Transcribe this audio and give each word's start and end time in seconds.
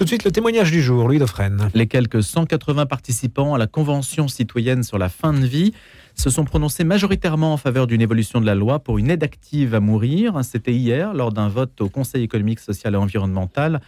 Tout 0.00 0.04
de 0.04 0.08
suite, 0.08 0.24
le 0.24 0.32
témoignage 0.32 0.70
du 0.70 0.80
jour, 0.80 1.06
Louis 1.08 1.18
Dauphren. 1.18 1.68
Les 1.74 1.86
quelques 1.86 2.22
180 2.22 2.86
participants 2.86 3.52
à 3.52 3.58
la 3.58 3.66
Convention 3.66 4.28
citoyenne 4.28 4.82
sur 4.82 4.96
la 4.96 5.10
fin 5.10 5.34
de 5.34 5.44
vie 5.44 5.74
se 6.14 6.30
sont 6.30 6.44
prononcés 6.44 6.84
majoritairement 6.84 7.52
en 7.52 7.58
faveur 7.58 7.86
d'une 7.86 8.00
évolution 8.00 8.40
de 8.40 8.46
la 8.46 8.54
loi 8.54 8.78
pour 8.78 8.96
une 8.96 9.10
aide 9.10 9.22
active 9.22 9.74
à 9.74 9.80
mourir. 9.80 10.42
C'était 10.42 10.72
hier, 10.72 11.12
lors 11.12 11.32
d'un 11.34 11.50
vote 11.50 11.78
au 11.82 11.90
Conseil 11.90 12.24
économique, 12.24 12.60
social 12.60 12.94
et 12.94 12.96
environnemental. 12.96 13.82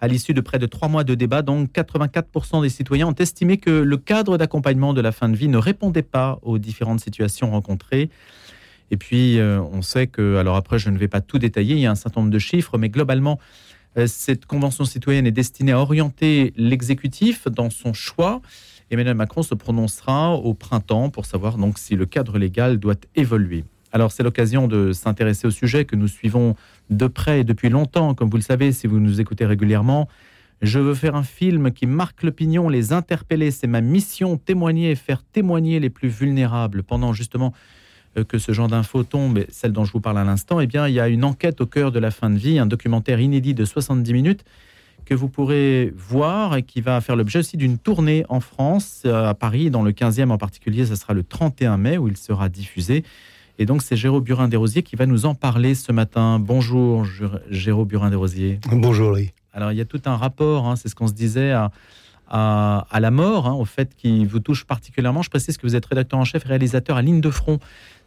À 0.00 0.08
l'issue 0.08 0.34
de 0.34 0.40
près 0.40 0.58
de 0.58 0.66
trois 0.66 0.88
mois 0.88 1.04
de 1.04 1.14
débat, 1.14 1.42
donc 1.42 1.70
84% 1.72 2.62
des 2.62 2.68
citoyens 2.68 3.06
ont 3.06 3.14
estimé 3.14 3.58
que 3.58 3.70
le 3.70 3.96
cadre 3.98 4.38
d'accompagnement 4.38 4.94
de 4.94 5.00
la 5.00 5.12
fin 5.12 5.28
de 5.28 5.36
vie 5.36 5.46
ne 5.46 5.58
répondait 5.58 6.02
pas 6.02 6.40
aux 6.42 6.58
différentes 6.58 6.98
situations 6.98 7.52
rencontrées. 7.52 8.10
Et 8.90 8.96
puis, 8.96 9.38
euh, 9.38 9.60
on 9.72 9.80
sait 9.80 10.08
que, 10.08 10.38
alors 10.38 10.56
après, 10.56 10.80
je 10.80 10.90
ne 10.90 10.98
vais 10.98 11.08
pas 11.08 11.20
tout 11.20 11.38
détailler, 11.38 11.76
il 11.76 11.80
y 11.80 11.86
a 11.86 11.90
un 11.92 11.94
certain 11.94 12.20
nombre 12.20 12.32
de 12.32 12.38
chiffres, 12.40 12.78
mais 12.78 12.88
globalement, 12.88 13.38
cette 14.06 14.46
convention 14.46 14.84
citoyenne 14.84 15.26
est 15.26 15.32
destinée 15.32 15.72
à 15.72 15.78
orienter 15.78 16.52
l'exécutif 16.56 17.46
dans 17.48 17.70
son 17.70 17.92
choix. 17.92 18.40
Emmanuel 18.90 19.14
Macron 19.14 19.42
se 19.42 19.54
prononcera 19.54 20.34
au 20.34 20.54
printemps 20.54 21.10
pour 21.10 21.26
savoir 21.26 21.56
donc 21.56 21.78
si 21.78 21.96
le 21.96 22.06
cadre 22.06 22.38
légal 22.38 22.78
doit 22.78 22.96
évoluer. 23.16 23.64
Alors 23.92 24.10
c'est 24.10 24.22
l'occasion 24.22 24.68
de 24.68 24.92
s'intéresser 24.92 25.46
au 25.46 25.50
sujet 25.50 25.84
que 25.84 25.96
nous 25.96 26.08
suivons 26.08 26.56
de 26.88 27.06
près 27.06 27.44
depuis 27.44 27.68
longtemps, 27.68 28.14
comme 28.14 28.30
vous 28.30 28.38
le 28.38 28.42
savez 28.42 28.72
si 28.72 28.86
vous 28.86 29.00
nous 29.00 29.20
écoutez 29.20 29.44
régulièrement. 29.44 30.08
Je 30.62 30.78
veux 30.78 30.94
faire 30.94 31.16
un 31.16 31.24
film 31.24 31.72
qui 31.72 31.86
marque 31.86 32.22
l'opinion, 32.22 32.68
les 32.68 32.92
interpeller. 32.92 33.50
C'est 33.50 33.66
ma 33.66 33.80
mission, 33.80 34.36
témoigner 34.38 34.92
et 34.92 34.94
faire 34.94 35.22
témoigner 35.24 35.80
les 35.80 35.90
plus 35.90 36.08
vulnérables 36.08 36.82
pendant 36.82 37.12
justement 37.12 37.52
euh, 37.52 37.81
que 38.28 38.38
ce 38.38 38.52
genre 38.52 38.68
d'infos 38.68 39.04
tombe, 39.04 39.44
celle 39.50 39.72
dont 39.72 39.84
je 39.84 39.92
vous 39.92 40.00
parle 40.00 40.18
à 40.18 40.24
l'instant, 40.24 40.60
eh 40.60 40.66
bien, 40.66 40.86
il 40.88 40.94
y 40.94 41.00
a 41.00 41.08
une 41.08 41.24
enquête 41.24 41.60
au 41.60 41.66
cœur 41.66 41.92
de 41.92 41.98
la 41.98 42.10
fin 42.10 42.30
de 42.30 42.38
vie, 42.38 42.58
un 42.58 42.66
documentaire 42.66 43.20
inédit 43.20 43.54
de 43.54 43.64
70 43.64 44.12
minutes 44.12 44.44
que 45.04 45.14
vous 45.14 45.28
pourrez 45.28 45.92
voir 45.96 46.56
et 46.56 46.62
qui 46.62 46.80
va 46.80 47.00
faire 47.00 47.16
l'objet 47.16 47.40
aussi 47.40 47.56
d'une 47.56 47.78
tournée 47.78 48.24
en 48.28 48.40
France, 48.40 49.02
euh, 49.04 49.28
à 49.28 49.34
Paris, 49.34 49.70
dans 49.70 49.82
le 49.82 49.92
15e 49.92 50.30
en 50.30 50.38
particulier. 50.38 50.86
Ce 50.86 50.94
sera 50.94 51.12
le 51.12 51.22
31 51.22 51.76
mai 51.76 51.98
où 51.98 52.08
il 52.08 52.16
sera 52.16 52.48
diffusé. 52.48 53.04
Et 53.58 53.66
donc, 53.66 53.82
c'est 53.82 53.96
Géraud 53.96 54.20
Burin 54.20 54.48
Desrosiers 54.48 54.82
qui 54.82 54.96
va 54.96 55.06
nous 55.06 55.26
en 55.26 55.34
parler 55.34 55.74
ce 55.74 55.92
matin. 55.92 56.38
Bonjour, 56.38 57.04
Géraud 57.50 57.84
Burin 57.84 58.10
Desrosiers. 58.10 58.60
Bonjour, 58.70 59.12
oui. 59.12 59.32
Alors, 59.52 59.72
il 59.72 59.78
y 59.78 59.80
a 59.80 59.84
tout 59.84 60.00
un 60.06 60.16
rapport, 60.16 60.66
hein, 60.66 60.76
c'est 60.76 60.88
ce 60.88 60.94
qu'on 60.94 61.08
se 61.08 61.12
disait, 61.12 61.52
à, 61.52 61.70
à, 62.30 63.00
la 63.00 63.10
mort, 63.10 63.46
hein, 63.46 63.52
au 63.52 63.66
fait 63.66 63.94
qui 63.94 64.24
vous 64.24 64.40
touche 64.40 64.64
particulièrement. 64.64 65.22
Je 65.22 65.28
précise 65.28 65.58
que 65.58 65.66
vous 65.66 65.76
êtes 65.76 65.84
rédacteur 65.84 66.18
en 66.18 66.24
chef 66.24 66.46
et 66.46 66.48
réalisateur 66.48 66.96
à 66.96 67.02
Ligne 67.02 67.20
de 67.20 67.30
Front 67.30 67.58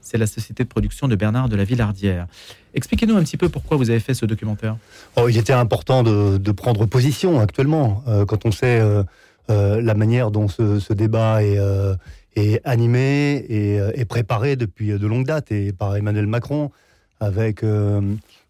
c'est 0.06 0.18
la 0.20 0.28
société 0.28 0.64
de 0.64 0.70
production 0.70 1.08
de 1.08 1.16
Bernard 1.16 1.50
de 1.50 1.56
la 1.56 1.64
Villardière. 1.64 2.28
Expliquez-nous 2.76 3.18
un 3.18 3.24
petit 3.24 3.38
peu 3.38 3.50
pourquoi 3.50 3.76
vous 3.76 3.90
avez 3.90 4.00
fait 4.00 4.14
ce 4.14 4.26
documentaire. 4.26 4.78
Oh, 5.16 5.28
il 5.28 5.38
était 5.38 5.52
important 5.52 6.04
de, 6.04 6.52
prendre 6.52 6.86
position 6.86 7.40
actuellement, 7.40 8.04
euh, 8.08 8.26
quand 8.26 8.46
on 8.46 8.52
sait 8.52 8.80
euh, 8.80 9.04
euh, 9.50 9.82
la 9.82 9.96
manière 9.96 10.30
dont 10.30 10.48
ce, 10.48 10.94
débat 10.94 11.44
est, 11.44 12.62
animé 12.64 13.46
et, 13.50 14.06
préparé 14.06 14.56
depuis 14.56 14.90
de 14.90 15.08
longues 15.08 15.26
dates, 15.26 15.52
et 15.52 15.74
par 15.74 15.96
Emmanuel 15.96 16.28
Macron, 16.28 16.72
avec 17.20 17.66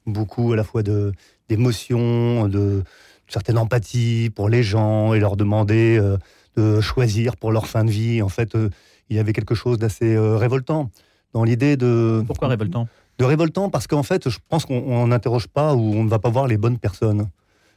beaucoup 0.05 0.51
à 0.51 0.55
la 0.57 0.63
fois 0.63 0.83
d'émotion, 0.83 2.49
de, 2.49 2.83
certaine 3.27 3.57
empathie 3.57 4.29
pour 4.35 4.49
les 4.49 4.61
gens, 4.61 5.13
et 5.13 5.19
leur 5.19 5.37
demander 5.37 6.01
de 6.57 6.81
choisir 6.81 7.37
pour 7.37 7.51
leur 7.51 7.67
fin 7.67 7.85
de 7.85 7.91
vie. 7.91 8.21
En 8.21 8.29
fait, 8.29 8.57
il 9.09 9.15
y 9.15 9.19
avait 9.19 9.33
quelque 9.33 9.55
chose 9.55 9.77
d'assez 9.77 10.17
révoltant 10.17 10.89
dans 11.35 11.43
l'idée 11.43 11.75
de... 11.75 12.23
Pourquoi 12.25 12.47
révoltant? 12.47 12.87
De 13.19 13.25
révoltant 13.25 13.69
parce 13.69 13.87
qu'en 13.87 14.03
fait, 14.03 14.29
je 14.29 14.39
pense 14.47 14.65
qu'on 14.65 15.07
n'interroge 15.07 15.47
pas 15.47 15.75
ou 15.75 15.81
on 15.81 16.05
ne 16.05 16.09
va 16.09 16.17
pas 16.17 16.29
voir 16.29 16.47
les 16.47 16.55
bonnes 16.55 16.77
personnes. 16.77 17.27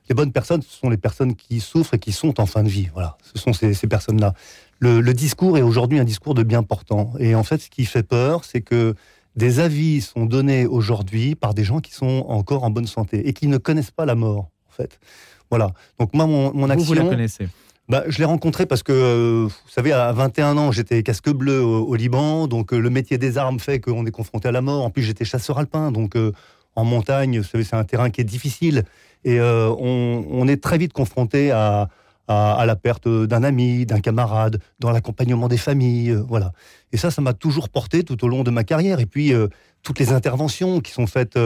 Les 0.09 0.15
bonnes 0.15 0.31
personnes, 0.31 0.62
ce 0.62 0.78
sont 0.78 0.89
les 0.89 0.97
personnes 0.97 1.34
qui 1.34 1.59
souffrent 1.59 1.95
et 1.95 1.98
qui 1.98 2.12
sont 2.12 2.41
en 2.41 2.47
fin 2.47 2.62
de 2.62 2.69
vie. 2.69 2.89
Voilà, 2.95 3.19
ce 3.20 3.37
sont 3.37 3.53
ces, 3.53 3.75
personnes-là. 3.89 4.33
Le, 4.78 5.12
discours 5.12 5.59
est 5.59 5.62
aujourd'hui 5.62 5.98
un 5.98 6.05
discours 6.05 6.34
de 6.34 6.45
bien 6.45 6.62
portant. 6.62 7.12
Et 7.19 7.34
en 7.34 7.43
fait, 7.43 7.59
ce 7.59 7.69
qui 7.69 7.84
fait 7.84 8.05
peur, 8.05 8.44
c'est 8.44 8.60
que 8.60 8.94
des 9.34 9.59
avis 9.59 10.03
sont 10.03 10.25
donnés 10.25 10.65
aujourd'hui 10.65 11.34
par 11.34 11.53
des 11.53 11.65
gens 11.65 11.81
qui 11.81 11.93
sont 11.93 12.27
encore 12.28 12.62
en 12.62 12.71
bonne 12.71 12.87
santé 12.87 13.27
et 13.27 13.32
qui 13.32 13.49
ne 13.49 13.59
connaissent 13.59 13.91
pas 13.91 14.06
la 14.06 14.15
mort, 14.15 14.50
en 14.69 14.72
fait. 14.72 15.00
Voilà. 15.50 15.72
Donc 15.99 16.15
moi, 16.15 16.27
mon, 16.27 16.55
mon 16.55 16.71
action... 16.71 16.94
Vous, 16.94 16.94
vous 16.94 17.06
la 17.06 17.11
connaissez? 17.11 17.49
Bah, 17.88 18.04
je 18.06 18.19
l'ai 18.19 18.26
rencontré 18.26 18.66
parce 18.66 18.82
que, 18.82 18.93
euh, 18.93 19.47
vous 19.47 19.71
savez, 19.71 19.93
à 19.93 20.12
21 20.12 20.59
ans, 20.59 20.72
j'étais 20.72 21.03
casque 21.03 21.31
bleu 21.31 21.62
au, 21.62 21.94
Liban, 21.94 22.47
donc 22.47 22.75
euh, 22.75 22.78
le 22.78 22.91
métier 22.91 23.16
des 23.16 23.38
armes 23.38 23.59
fait 23.59 23.81
qu'on 23.81 24.04
est 24.04 24.10
confronté 24.10 24.49
à 24.49 24.53
la 24.53 24.60
mort. 24.60 24.84
En 24.84 24.91
plus, 24.91 25.03
j'étais 25.03 25.25
chasseur 25.25 25.59
alpin, 25.59 25.91
donc 25.91 26.15
euh, 26.15 26.32
en 26.75 26.84
montagne, 26.84 27.43
c'est 27.43 27.75
un 27.75 27.84
terrain 27.84 28.10
qui 28.10 28.21
est 28.21 28.25
difficile. 28.25 28.84
Et 29.25 29.41
on, 29.41 30.47
est 30.47 30.62
très 30.62 30.78
vite 30.78 30.93
confronté 30.93 31.50
à, 31.50 31.88
la 32.28 32.76
perte 32.76 33.09
d'un 33.09 33.43
ami, 33.43 33.84
d'un 33.84 34.00
camarade, 34.00 34.60
dans 34.78 34.93
l'accompagnement 34.93 35.49
des 35.49 35.56
familles, 35.56 36.16
voilà. 36.28 36.53
Et 36.93 36.97
ça, 36.97 37.10
ça 37.10 37.20
m'a 37.20 37.32
toujours 37.32 37.69
porté 37.69 38.05
tout 38.05 38.25
au 38.25 38.28
long 38.28 38.44
de 38.44 38.50
ma 38.50 38.62
carrière. 38.62 39.00
Et 39.00 39.06
puis, 39.06 39.32
toutes 39.82 39.99
les 39.99 40.12
interventions 40.12 40.81
qui 40.81 40.93
sont 40.93 41.09
faites 41.09 41.37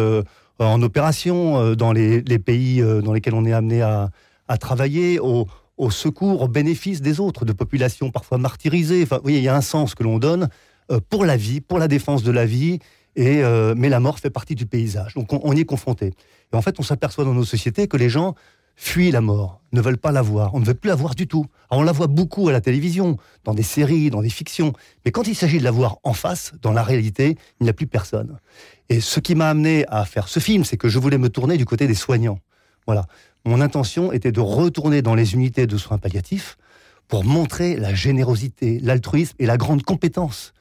en 0.59 0.83
opération 0.83 1.75
dans 1.75 1.93
les, 1.93 2.21
les, 2.21 2.39
pays 2.39 2.83
dans 2.83 3.15
lesquels 3.15 3.35
on 3.35 3.47
est 3.47 3.55
amené 3.55 3.81
à, 3.81 4.11
à 4.49 4.59
travailler, 4.59 5.19
au, 5.19 5.47
au 5.83 5.91
secours, 5.91 6.43
au 6.43 6.49
bénéfice 6.49 7.03
des 7.03 7.19
autres, 7.19 7.45
de 7.45 7.53
populations 7.53 8.13
parfois 8.13 8.39
martyrisées. 8.39 9.03
Enfin, 9.03 9.21
il 9.27 9.41
y 9.41 9.49
a 9.49 9.57
un 9.57 9.61
sens 9.61 9.97
que 9.97 10.05
l'on 10.05 10.21
donne 10.21 10.49
euh, 10.93 11.01
pour 11.11 11.25
la 11.25 11.37
vie, 11.37 11.61
pour 11.61 11.81
la 11.81 11.89
défense 11.89 12.23
de 12.23 12.31
la 12.31 12.47
vie, 12.47 12.79
et, 13.17 13.43
euh, 13.43 13.75
mais 13.77 13.89
la 13.89 13.99
mort 13.99 14.21
fait 14.21 14.31
partie 14.31 14.55
du 14.55 14.65
paysage. 14.65 15.15
Donc 15.15 15.33
on, 15.33 15.53
y 15.53 15.61
est 15.61 15.65
confronté. 15.65 16.15
Et 16.53 16.57
en 16.57 16.63
fait, 16.63 16.79
on 16.79 16.85
s'aperçoit 16.85 17.25
dans 17.25 17.35
nos 17.35 17.45
sociétés 17.45 17.89
que 17.89 17.97
les 17.97 18.09
gens 18.09 18.37
fuient 18.77 19.11
la 19.11 19.21
mort, 19.21 19.61
ne 19.73 19.81
veulent 19.81 19.99
pas 19.99 20.13
la 20.13 20.23
voir. 20.23 20.55
On 20.55 20.61
ne 20.61 20.65
veut 20.65 20.75
plus 20.75 20.89
la 20.89 20.95
voir 20.95 21.17
du 21.17 21.27
tout. 21.27 21.47
on 21.69 21.83
la 21.83 21.93
voit 21.93 22.07
beaucoup 22.07 22.49
à 22.49 22.53
la 22.53 22.61
télévision, 22.61 23.17
dans 23.43 23.53
des 23.53 23.65
séries, 23.65 24.09
dans 24.09 24.23
des 24.23 24.31
fictions. 24.31 24.73
Mais 25.05 25.11
quand 25.11 25.27
il 25.27 25.35
s'agit 25.35 25.59
de 25.59 25.65
la 25.65 25.73
voir 25.73 25.99
en 26.05 26.13
face, 26.13 26.53
dans 26.63 26.73
la 26.73 26.85
réalité, 26.85 27.37
il 27.61 27.65
n'y 27.65 27.71
a 27.71 27.75
plus 27.75 27.89
personne. 27.89 28.39
Et 28.89 29.01
ce 29.01 29.19
qui 29.19 29.35
m'a 29.35 29.51
amené 29.51 29.85
à 29.89 30.05
faire 30.05 30.29
ce 30.29 30.39
film, 30.39 30.65
c'est 30.65 30.77
que 30.77 30.89
je 30.89 31.01
voulais 31.01 31.19
me 31.19 31.29
tourner 31.29 31.57
du 31.57 31.65
côté 31.65 31.89
des 31.89 31.97
soignants. 31.97 32.39
Voilà 32.87 33.07
mon 33.45 33.61
intention 33.61 34.13
était 34.13 34.33
de 34.33 34.41
retourner 34.41 35.03
dans 35.03 35.15
les 35.15 35.35
unités 35.35 35.67
de 35.67 35.77
soins 35.77 35.99
palliatifs 35.99 36.57
pour 37.09 37.25
montrer 37.25 37.77
la 37.77 37.95
générosité, 37.95 38.79
l'altruisme 38.81 39.35
et 39.39 39.47
la 39.47 39.57
grande 39.57 39.83
compétence. 39.83 40.55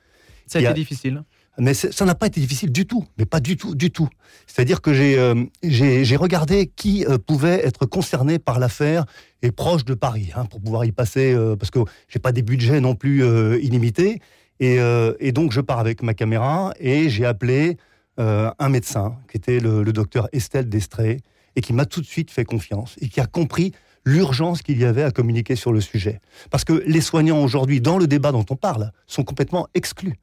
Ça 0.48 0.60
a, 0.60 0.62
été 0.62 0.74
difficile 0.74 1.24
mais 1.58 1.74
ça 1.74 2.06
n'a 2.06 2.16
pas 2.16 2.28
été 2.28 2.40
difficile 2.40 2.72
du 2.72 2.86
tout, 2.86 3.06
mais 3.18 3.26
pas 3.26 3.40
du 3.40 3.58
tout, 3.58 3.76
du 3.76 3.92
tout. 3.92 4.08
C'est-à-dire 4.48 4.82
que 4.82 4.94
j'ai 4.94 5.20
euh, 5.20 6.18
regardé 6.18 6.68
qui 6.68 7.06
euh, 7.06 7.18
pouvait 7.18 7.66
être 7.66 7.86
concerné 7.86 8.40
par 8.40 8.60
l'affaire 8.60 9.06
et 9.42 9.52
proche 9.52 9.84
de 9.86 9.94
Paris, 9.94 10.32
hein, 10.36 10.46
pour 10.46 10.62
pouvoir 10.62 10.86
y 10.86 10.92
passer, 10.92 11.34
euh, 11.34 11.56
parce 11.56 11.70
que 11.70 11.80
j'ai 12.08 12.20
pas 12.20 12.32
des 12.32 12.42
budgets 12.42 12.80
non 12.80 12.96
plus 12.96 13.24
illimités. 13.62 14.22
Et, 14.60 14.78
et, 15.20 15.32
donc 15.32 15.52
je 15.52 15.60
pars 15.60 15.80
avec 15.80 16.04
ma 16.04 16.14
caméra 16.14 16.72
et 16.80 17.10
j'ai 17.10 17.26
appelé 17.26 17.78
un 18.18 18.70
médecin, 18.70 19.16
qui 19.28 19.38
était 19.38 19.60
le, 19.60 19.82
le 19.82 19.92
docteur 19.92 20.28
Estelle 20.34 20.70
Destré, 20.70 21.18
et 21.56 21.62
qui 21.62 21.74
m'a 21.74 21.86
tout 21.86 22.02
de 22.02 22.06
suite 22.06 22.32
fait 22.32 22.46
confiance 22.46 22.96
et 23.02 23.10
qui 23.10 23.20
a 23.20 23.26
compris 23.26 23.74
l'urgence 24.06 24.62
qu'il 24.62 24.80
y 24.80 24.86
avait 24.86 25.04
à 25.04 25.12
communiquer 25.12 25.56
sur 25.56 25.74
le 25.74 25.82
sujet. 25.82 26.20
Parce 26.50 26.64
que 26.64 26.74
les 26.86 27.02
soignants 27.02 27.44
aujourd'hui, 27.44 27.82
dans 27.82 27.98
le 27.98 28.08
débat 28.08 28.32
dont 28.32 28.46
on 28.50 28.56
parle, 28.56 28.92
sont 29.08 29.24
complètement 29.24 29.68
exclus. 29.74 30.20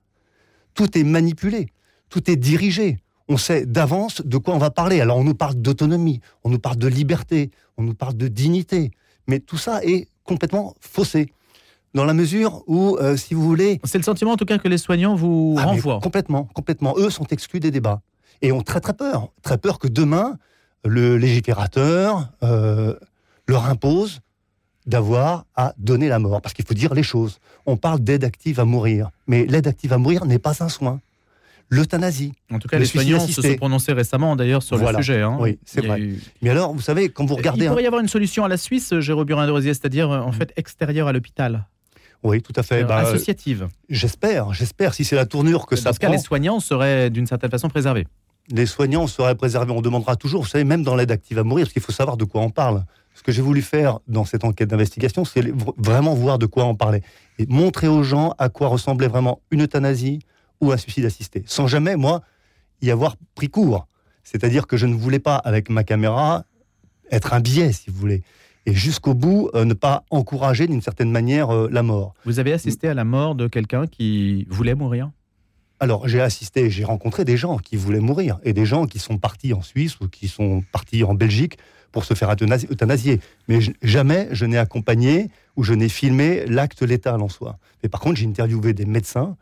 Tout 0.74 0.98
est 0.98 1.04
manipulé, 1.04 1.68
tout 2.08 2.30
est 2.30 2.36
dirigé. 2.36 2.98
On 3.28 3.36
sait 3.36 3.66
d'avance 3.66 4.22
de 4.22 4.38
quoi 4.38 4.54
on 4.54 4.58
va 4.58 4.70
parler. 4.70 5.00
Alors 5.00 5.18
on 5.18 5.24
nous 5.24 5.34
parle 5.34 5.54
d'autonomie, 5.54 6.20
on 6.44 6.50
nous 6.50 6.58
parle 6.58 6.76
de 6.76 6.88
liberté, 6.88 7.50
on 7.76 7.82
nous 7.82 7.94
parle 7.94 8.16
de 8.16 8.28
dignité. 8.28 8.90
Mais 9.26 9.38
tout 9.38 9.58
ça 9.58 9.84
est 9.84 10.08
complètement 10.24 10.74
faussé. 10.80 11.30
Dans 11.94 12.04
la 12.04 12.14
mesure 12.14 12.62
où, 12.66 12.96
euh, 12.96 13.16
si 13.16 13.34
vous 13.34 13.42
voulez... 13.42 13.80
C'est 13.84 13.98
le 13.98 14.04
sentiment 14.04 14.32
en 14.32 14.36
tout 14.36 14.44
cas 14.44 14.58
que 14.58 14.68
les 14.68 14.78
soignants 14.78 15.14
vous 15.14 15.56
ah, 15.58 15.64
renvoient. 15.64 16.00
Complètement, 16.00 16.44
complètement. 16.54 16.94
Eux 16.98 17.10
sont 17.10 17.24
exclus 17.26 17.60
des 17.60 17.70
débats. 17.70 18.00
Et 18.42 18.52
ont 18.52 18.60
très 18.60 18.80
très 18.80 18.92
peur. 18.92 19.30
Très 19.42 19.58
peur 19.58 19.78
que 19.78 19.88
demain, 19.88 20.38
le 20.84 21.16
légiférateur 21.16 22.28
euh, 22.42 22.94
leur 23.46 23.66
impose 23.66 24.20
d'avoir 24.86 25.44
à 25.54 25.74
donner 25.78 26.08
la 26.08 26.18
mort. 26.18 26.40
Parce 26.40 26.54
qu'il 26.54 26.64
faut 26.64 26.74
dire 26.74 26.94
les 26.94 27.02
choses. 27.02 27.38
On 27.66 27.76
parle 27.76 28.00
d'aide 28.00 28.24
active 28.24 28.58
à 28.58 28.64
mourir. 28.64 29.10
Mais 29.26 29.44
l'aide 29.44 29.66
active 29.66 29.92
à 29.92 29.98
mourir 29.98 30.24
n'est 30.24 30.38
pas 30.38 30.62
un 30.62 30.68
soin. 30.68 31.00
L'euthanasie. 31.70 32.32
En 32.50 32.58
tout 32.58 32.66
cas, 32.66 32.78
les 32.78 32.86
soignants 32.86 33.20
se 33.20 33.42
sont 33.42 33.56
prononcés 33.56 33.92
récemment 33.92 34.36
d'ailleurs 34.36 34.62
sur 34.62 34.78
le 34.78 34.96
sujet. 34.96 35.20
Hein. 35.20 35.36
Oui, 35.38 35.58
c'est 35.66 35.84
vrai. 35.84 36.00
Mais 36.40 36.48
alors, 36.48 36.72
vous 36.72 36.80
savez, 36.80 37.10
quand 37.10 37.26
vous 37.26 37.34
regardez. 37.34 37.66
Il 37.66 37.68
pourrait 37.68 37.82
y 37.82 37.86
avoir 37.86 38.00
une 38.00 38.08
solution 38.08 38.44
à 38.44 38.48
la 38.48 38.56
Suisse, 38.56 38.98
Jérôme 39.00 39.26
Burin 39.26 39.46
de 39.46 39.52
Rosier, 39.52 39.74
c'est-à-dire 39.74 40.08
en 40.08 40.32
fait 40.32 40.52
extérieure 40.56 41.08
à 41.08 41.12
l'hôpital. 41.12 41.66
Oui, 42.22 42.40
tout 42.40 42.54
à 42.56 42.62
fait. 42.62 42.84
Bah, 42.84 42.96
associative. 42.96 43.68
J'espère, 43.90 44.54
j'espère. 44.54 44.94
Si 44.94 45.04
c'est 45.04 45.14
la 45.14 45.26
tournure 45.26 45.66
que 45.66 45.76
ça 45.76 45.90
Dans 45.90 45.94
ce 45.94 46.00
cas, 46.00 46.08
les 46.08 46.18
soignants 46.18 46.58
seraient 46.58 47.10
d'une 47.10 47.26
certaine 47.26 47.50
façon 47.50 47.68
préservés 47.68 48.06
les 48.50 48.66
soignants 48.66 49.06
seraient 49.06 49.34
préservés. 49.34 49.72
On 49.72 49.80
demandera 49.80 50.16
toujours, 50.16 50.42
vous 50.42 50.48
savez, 50.48 50.64
même 50.64 50.82
dans 50.82 50.94
l'aide 50.94 51.10
active 51.10 51.38
à 51.38 51.44
mourir, 51.44 51.66
parce 51.66 51.72
qu'il 51.72 51.82
faut 51.82 51.92
savoir 51.92 52.16
de 52.16 52.24
quoi 52.24 52.40
on 52.40 52.50
parle. 52.50 52.84
Ce 53.14 53.22
que 53.22 53.32
j'ai 53.32 53.42
voulu 53.42 53.62
faire 53.62 53.98
dans 54.06 54.24
cette 54.24 54.44
enquête 54.44 54.68
d'investigation, 54.68 55.24
c'est 55.24 55.42
vraiment 55.76 56.14
voir 56.14 56.38
de 56.38 56.46
quoi 56.46 56.64
on 56.64 56.76
parlait. 56.76 57.02
Et 57.38 57.46
montrer 57.46 57.88
aux 57.88 58.04
gens 58.04 58.34
à 58.38 58.48
quoi 58.48 58.68
ressemblait 58.68 59.08
vraiment 59.08 59.40
une 59.50 59.62
euthanasie 59.62 60.20
ou 60.60 60.72
un 60.72 60.76
suicide 60.76 61.04
assisté. 61.04 61.42
Sans 61.46 61.66
jamais, 61.66 61.96
moi, 61.96 62.22
y 62.80 62.90
avoir 62.90 63.16
pris 63.34 63.48
court. 63.48 63.86
C'est-à-dire 64.22 64.66
que 64.66 64.76
je 64.76 64.86
ne 64.86 64.94
voulais 64.94 65.18
pas, 65.18 65.36
avec 65.36 65.68
ma 65.68 65.82
caméra, 65.82 66.44
être 67.10 67.32
un 67.32 67.40
biais, 67.40 67.72
si 67.72 67.90
vous 67.90 67.98
voulez. 67.98 68.22
et 68.68 68.74
jusqu'au 68.74 69.14
bout 69.14 69.50
ne 69.54 69.72
pas 69.72 70.04
encourager 70.10 70.66
d'une 70.66 70.82
certaine 70.82 71.10
manière 71.10 71.50
la 71.70 71.82
mort. 71.82 72.12
Vous 72.26 72.38
avez 72.38 72.52
assisté 72.52 72.86
à 72.86 72.92
la 72.92 73.04
mort 73.04 73.34
de 73.34 73.48
quelqu'un 73.48 73.86
qui 73.86 74.46
voulait 74.50 74.74
mourir? 74.74 75.10
Alors, 75.80 76.08
j'ai 76.08 76.20
assisté, 76.20 76.70
j'ai 76.70 76.84
rencontré 76.84 77.24
des 77.24 77.36
gens 77.36 77.58
qui 77.58 77.76
voulaient 77.76 78.00
mourir 78.00 78.38
et 78.42 78.52
des 78.52 78.66
gens 78.66 78.86
qui 78.86 78.98
sont 78.98 79.16
partis 79.16 79.52
en 79.52 79.62
Suisse 79.62 80.00
ou 80.00 80.08
qui 80.08 80.26
sont 80.26 80.64
partis 80.72 81.04
en 81.04 81.14
Belgique 81.14 81.58
pour 81.92 82.04
se 82.04 82.14
faire 82.14 82.30
euthanasier. 82.30 83.20
Mais 83.46 83.60
jamais 83.82 84.28
je 84.32 84.44
n'ai 84.44 84.58
accompagné 84.58 85.30
ou 85.56 85.62
je 85.62 85.74
n'ai 85.74 85.88
filmé 85.88 86.44
l'acte 86.46 86.82
létal 86.82 87.22
en 87.22 87.28
soi. 87.28 87.58
Mais 87.82 87.88
par 87.88 88.00
contre, 88.00 88.16
j'ai 88.16 88.26
interviewé 88.26 88.72
des 88.72 88.86
médecins 88.86 89.36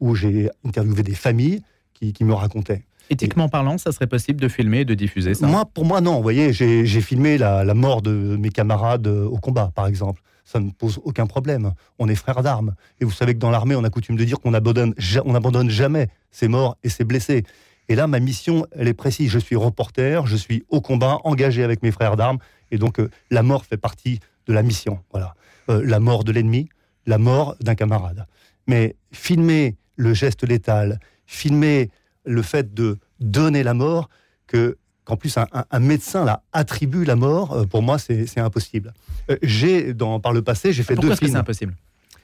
ou 0.00 0.14
j'ai 0.14 0.48
interviewé 0.64 1.02
des 1.02 1.14
familles 1.14 1.62
qui, 1.94 2.24
me 2.24 2.34
racontaient. 2.34 2.82
Éthiquement 3.10 3.48
parlant, 3.48 3.78
ça 3.78 3.92
serait 3.92 4.08
possible 4.08 4.40
de 4.40 4.48
filmer 4.48 4.80
et 4.80 4.84
de 4.84 4.94
diffuser 4.94 5.34
ça? 5.34 5.46
Moi, 5.46 5.64
pour 5.66 5.84
moi, 5.84 6.00
non. 6.00 6.16
Vous 6.16 6.22
voyez, 6.22 6.52
j'ai 6.52 7.00
filmé 7.00 7.38
la, 7.38 7.62
la, 7.62 7.74
mort 7.74 8.02
de 8.02 8.10
mes 8.10 8.48
camarades 8.48 9.06
au 9.06 9.36
combat, 9.36 9.70
par 9.72 9.86
exemple 9.86 10.20
ça 10.44 10.60
ne 10.60 10.70
pose 10.70 11.00
aucun 11.04 11.26
problème. 11.26 11.72
On 11.98 12.08
est 12.08 12.14
frères 12.14 12.42
d'armes. 12.42 12.74
Et 13.00 13.04
vous 13.04 13.10
savez 13.10 13.34
que 13.34 13.38
dans 13.38 13.50
l'armée, 13.50 13.74
on 13.76 13.84
a 13.84 13.90
coutume 13.90 14.16
de 14.16 14.24
dire 14.24 14.40
qu'on 14.40 14.54
abandonne, 14.54 14.94
on 15.24 15.34
abandonne 15.34 15.70
jamais 15.70 16.08
ses 16.30 16.48
morts 16.48 16.76
et 16.82 16.88
ses 16.88 17.04
blessés. 17.04 17.44
Et 17.88 17.94
là, 17.94 18.06
ma 18.06 18.20
mission, 18.20 18.66
elle 18.72 18.88
est 18.88 18.94
précise. 18.94 19.30
Je 19.30 19.38
suis 19.38 19.56
reporter, 19.56 20.26
je 20.26 20.36
suis 20.36 20.64
au 20.68 20.80
combat, 20.80 21.18
engagé 21.24 21.62
avec 21.62 21.82
mes 21.82 21.92
frères 21.92 22.16
d'armes. 22.16 22.38
Et 22.70 22.78
donc, 22.78 22.98
euh, 22.98 23.10
la 23.30 23.42
mort 23.42 23.64
fait 23.64 23.76
partie 23.76 24.20
de 24.46 24.52
la 24.52 24.62
mission. 24.62 25.00
Voilà. 25.10 25.34
Euh, 25.68 25.82
la 25.84 26.00
mort 26.00 26.24
de 26.24 26.32
l'ennemi, 26.32 26.68
la 27.06 27.18
mort 27.18 27.56
d'un 27.60 27.74
camarade. 27.74 28.26
Mais 28.66 28.96
filmer 29.12 29.76
le 29.96 30.14
geste 30.14 30.44
létal, 30.44 30.98
filmer 31.26 31.90
le 32.24 32.42
fait 32.42 32.72
de 32.74 32.98
donner 33.20 33.62
la 33.62 33.74
mort, 33.74 34.08
que 34.46 34.76
qu'en 35.04 35.16
plus 35.16 35.36
un, 35.36 35.78
médecin 35.80 36.24
là, 36.24 36.42
attribue 36.52 37.04
la 37.04 37.16
mort, 37.16 37.52
euh, 37.52 37.64
pour 37.64 37.82
moi, 37.82 37.98
c'est 37.98 38.38
impossible. 38.38 38.92
Euh, 39.30 39.36
j'ai, 39.42 39.94
par 40.22 40.32
le 40.32 40.42
passé, 40.42 40.72
j'ai 40.72 40.82
fait 40.82 40.94
deux 40.94 41.14
films. 41.14 41.32
c'est 41.32 41.38
impossible? 41.38 41.74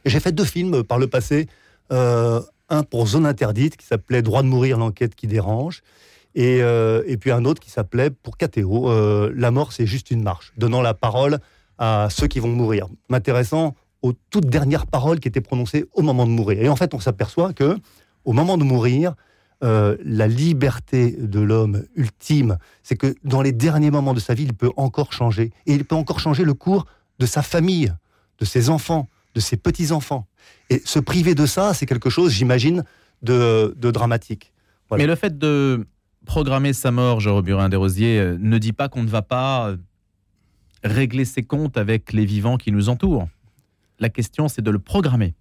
J'ai 0.04 0.20
fait 0.20 0.32
deux 0.32 0.44
films 0.44 0.74
euh, 0.74 0.82
par 0.84 0.98
le 0.98 1.08
passé. 1.08 1.48
un 1.90 2.82
pour 2.82 3.06
Zone 3.06 3.26
Interdite, 3.26 3.76
qui 3.76 3.86
s'appelait 3.86 4.22
Droit 4.22 4.42
de 4.42 4.48
mourir, 4.48 4.78
l'enquête 4.78 5.14
qui 5.14 5.26
dérange. 5.26 5.82
Et, 6.34 6.58
et, 6.58 7.16
puis 7.16 7.32
un 7.32 7.44
autre 7.46 7.60
qui 7.60 7.70
s'appelait 7.70 8.10
pour 8.10 8.36
KTO, 8.36 9.30
La 9.34 9.50
mort, 9.50 9.72
c'est 9.72 9.86
juste 9.86 10.10
une 10.10 10.22
marche, 10.22 10.52
donnant 10.56 10.82
la 10.82 10.94
parole 10.94 11.38
à 11.78 12.08
ceux 12.10 12.26
qui 12.26 12.38
vont 12.38 12.50
mourir, 12.50 12.86
m'intéressant 13.08 13.74
aux 14.02 14.12
toutes 14.30 14.46
dernières 14.46 14.86
paroles 14.86 15.18
qui 15.18 15.28
étaient 15.28 15.40
prononcées 15.40 15.86
au 15.94 16.02
moment 16.02 16.26
de 16.26 16.30
mourir. 16.30 16.62
Et 16.62 16.68
en 16.68 16.76
fait, 16.76 16.94
on 16.94 17.00
s'aperçoit 17.00 17.52
que 17.54 17.76
au 18.24 18.32
moment 18.32 18.58
de 18.58 18.64
mourir, 18.64 19.14
euh, 19.64 19.96
la 20.04 20.28
liberté 20.28 21.16
de 21.18 21.40
l'homme 21.40 21.84
ultime, 21.96 22.58
c'est 22.82 22.96
que 22.96 23.14
dans 23.24 23.42
les 23.42 23.52
derniers 23.52 23.90
moments 23.90 24.14
de 24.14 24.20
sa 24.20 24.34
vie, 24.34 24.44
il 24.44 24.54
peut 24.54 24.70
encore 24.76 25.12
changer. 25.12 25.52
Et 25.66 25.74
il 25.74 25.84
peut 25.84 25.96
encore 25.96 26.20
changer 26.20 26.44
le 26.44 26.54
cours 26.54 26.86
de 27.18 27.26
sa 27.26 27.42
famille, 27.42 27.92
de 28.38 28.44
ses 28.44 28.70
enfants, 28.70 29.08
de 29.34 29.40
ses 29.40 29.56
petits-enfants. 29.56 30.26
Et 30.70 30.80
se 30.84 31.00
priver 31.00 31.34
de 31.34 31.44
ça, 31.44 31.74
c'est 31.74 31.86
quelque 31.86 32.10
chose, 32.10 32.32
j'imagine, 32.32 32.84
de, 33.22 33.74
dramatique. 33.80 34.52
Mais 34.92 35.06
le 35.06 35.16
fait 35.16 35.36
de 35.36 35.86
programmer 36.24 36.72
sa 36.72 36.90
mort, 36.90 37.20
Jérôme 37.20 37.44
Burin 37.44 37.68
Desrosiers, 37.68 38.20
euh, 38.20 38.38
ne 38.38 38.58
dit 38.58 38.72
pas 38.72 38.88
qu'on 38.88 39.02
ne 39.02 39.08
va 39.08 39.22
pas 39.22 39.70
euh, 39.70 39.76
régler 40.84 41.24
ses 41.24 41.42
comptes 41.42 41.76
avec 41.76 42.12
les 42.12 42.24
vivants 42.24 42.58
qui 42.58 42.70
nous 42.70 42.88
entourent. 42.88 43.28
La 43.98 44.08
question, 44.08 44.46
c'est 44.48 44.62
de 44.62 44.70
le 44.70 44.78
programmer. 44.78 45.34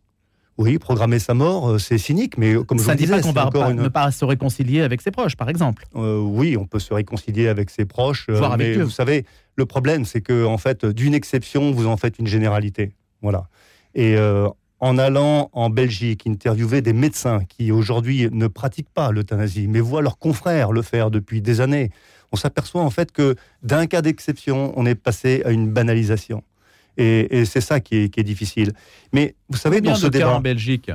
Oui, 0.57 0.79
programmer 0.79 1.19
sa 1.19 1.35
mort, 1.35 1.69
euh, 1.69 1.77
c'est 1.77 1.99
cynique, 1.99 2.37
mais 2.37 2.55
comme 2.65 2.79
ça 2.79 2.93
je 2.97 3.03
ne 3.03 3.05
dit 3.05 3.07
pas 3.07 3.21
qu'on 3.21 3.59
va 3.59 3.73
ne 3.73 3.87
pas 3.89 4.09
se 4.11 4.25
réconcilier 4.25 4.81
avec 4.81 5.01
ses 5.01 5.11
proches, 5.11 5.35
par 5.35 5.49
exemple. 5.49 5.85
Euh, 5.95 6.19
oui, 6.19 6.57
on 6.57 6.65
peut 6.65 6.79
se 6.79 6.93
réconcilier 6.93 7.47
avec 7.47 7.69
ses 7.69 7.85
proches, 7.85 8.25
euh, 8.29 8.41
mais 8.57 8.75
vous 8.75 8.89
savez, 8.89 9.25
le 9.55 9.65
problème, 9.67 10.03
c'est 10.03 10.21
que 10.21 10.45
en 10.45 10.57
fait, 10.57 10.85
d'une 10.85 11.13
exception, 11.13 11.71
vous 11.71 11.85
en 11.85 11.95
faites 11.95 12.17
une 12.17 12.27
généralité. 12.27 12.91
Voilà. 13.21 13.47
Et 13.93 14.15
en 14.79 14.97
allant 14.99 15.49
en 15.53 15.71
Belgique 15.71 16.27
interviewer 16.27 16.81
des 16.81 16.93
médecins 16.93 17.41
qui 17.49 17.71
aujourd'hui 17.71 18.29
ne 18.31 18.47
pratiquent 18.47 18.93
pas 18.93 19.11
l'euthanasie, 19.11 19.67
mais 19.67 19.79
voient 19.79 20.03
leurs 20.03 20.19
confrères 20.19 20.71
le 20.71 20.83
faire 20.83 21.09
depuis 21.09 21.41
des 21.41 21.61
années, 21.61 21.89
on 22.31 22.35
s'aperçoit 22.35 22.81
en 22.81 22.89
fait 22.89 23.11
que 23.11 23.35
d'un 23.63 23.87
cas 23.87 24.01
d'exception, 24.01 24.73
on 24.75 24.85
est 24.85 24.95
passé 24.95 25.41
à 25.45 25.51
une 25.51 25.69
banalisation. 25.69 26.43
Et, 26.97 27.45
c'est 27.45 27.61
ça 27.61 27.79
qui 27.79 27.95
est, 27.95 28.23
difficile. 28.23 28.73
Mais 29.13 29.35
vous 29.49 29.57
savez, 29.57 29.77
Combien 29.77 29.91
dans 29.91 29.97
ce 29.97 30.05
de 30.07 30.11
débat. 30.11 30.35
en 30.35 30.41
Belgique 30.41 30.91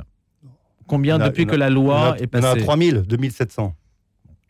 Combien 0.87 1.19
depuis 1.19 1.47
que 1.47 1.55
la 1.55 1.71
loi 1.71 2.17
est 2.19 2.27
passée 2.27 2.47
On 2.47 2.51
a 2.51 2.57
3000, 2.57 3.03
2700. 3.07 3.75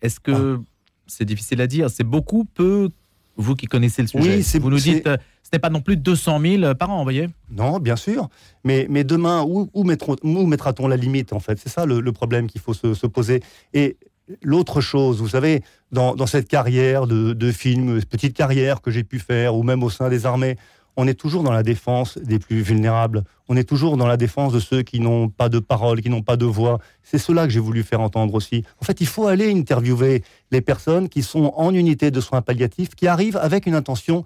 Est-ce 0.01 0.19
que 0.19 0.59
ah. 0.59 0.63
c'est 1.07 1.25
difficile 1.25 1.61
à 1.61 1.67
dire? 1.67 1.91
C'est 1.91 2.05
beaucoup, 2.05 2.45
peu 2.45 2.89
Vous 3.37 3.55
qui 3.55 3.67
connaissez 3.67 4.03
le 4.03 4.09
sujet. 4.09 4.37
Oui, 4.37 4.61
vous 4.61 4.71
nous 4.71 4.79
dites, 4.79 5.07
euh, 5.07 5.17
ce 5.43 5.51
n'est 5.53 5.61
pas 5.61 5.71
non 5.71 5.81
plus 5.81 5.97
200 5.97 6.41
000 6.41 6.75
par 6.75 6.91
an, 6.91 6.99
vous 6.99 7.05
voyez? 7.05 7.29
Non, 7.51 7.79
bien 7.79 7.97
sûr. 7.97 8.29
Mais, 8.65 8.87
mais 8.91 9.05
demain, 9.05 9.45
où, 9.47 9.69
où, 9.75 9.85
mettra-t-on 9.85 10.89
la 10.89 10.97
limite, 10.97 11.33
en 11.33 11.41
fait? 11.41 11.59
C'est 11.59 11.69
ça 11.69 11.87
le, 11.87 12.13
problème 12.13 12.47
qu'il 12.47 12.61
faut 12.61 12.75
se, 12.75 13.07
poser. 13.07 13.43
Et 13.75 13.97
l'autre 14.43 14.81
chose, 14.81 15.21
vous 15.21 15.29
savez, 15.29 15.63
dans, 15.93 16.15
dans 16.15 16.27
cette 16.27 16.49
carrière 16.49 17.07
de, 17.07 17.35
de 17.35 17.53
film, 17.53 18.03
petite 18.05 18.35
carrière 18.35 18.81
que 18.81 18.91
j'ai 18.91 19.05
pu 19.05 19.19
faire, 19.19 19.55
ou 19.55 19.63
même 19.63 19.83
au 19.83 19.91
sein 19.91 20.09
des 20.09 20.27
armées, 20.27 20.57
on 20.97 21.07
est 21.07 21.15
toujours 21.15 21.43
dans 21.43 21.53
la 21.53 21.63
défense 21.63 22.19
des 22.19 22.39
plus 22.39 22.61
vulnérables. 22.61 23.25
On 23.49 23.57
est 23.57 23.65
toujours 23.65 23.97
dans 23.97 24.07
la 24.07 24.17
défense 24.17 24.53
de 24.53 24.61
ceux 24.61 24.83
qui 24.83 25.01
n'ont 25.01 25.29
pas 25.29 25.49
de 25.49 25.59
parole, 25.59 26.03
qui 26.03 26.11
n'ont 26.11 26.23
pas 26.23 26.37
de 26.37 26.45
voix. 26.45 26.79
C'est 27.03 27.19
cela 27.19 27.47
que 27.47 27.53
j'ai 27.53 27.61
voulu 27.61 27.83
faire 27.83 28.01
entendre 28.01 28.35
aussi. 28.35 28.65
En 28.81 28.85
fait, 28.85 29.01
il 29.01 29.07
faut 29.07 29.27
aller 29.27 29.51
interviewer 29.51 30.23
les 30.51 30.61
personnes 30.61 31.09
qui 31.09 31.23
sont 31.23 31.53
en 31.57 31.75
unité 31.75 32.11
de 32.11 32.21
soins 32.21 32.43
palliatifs, 32.43 32.91
qui 32.95 33.07
arrivent 33.07 33.39
avec 33.39 33.67
une 33.67 33.75
intention 33.75 34.25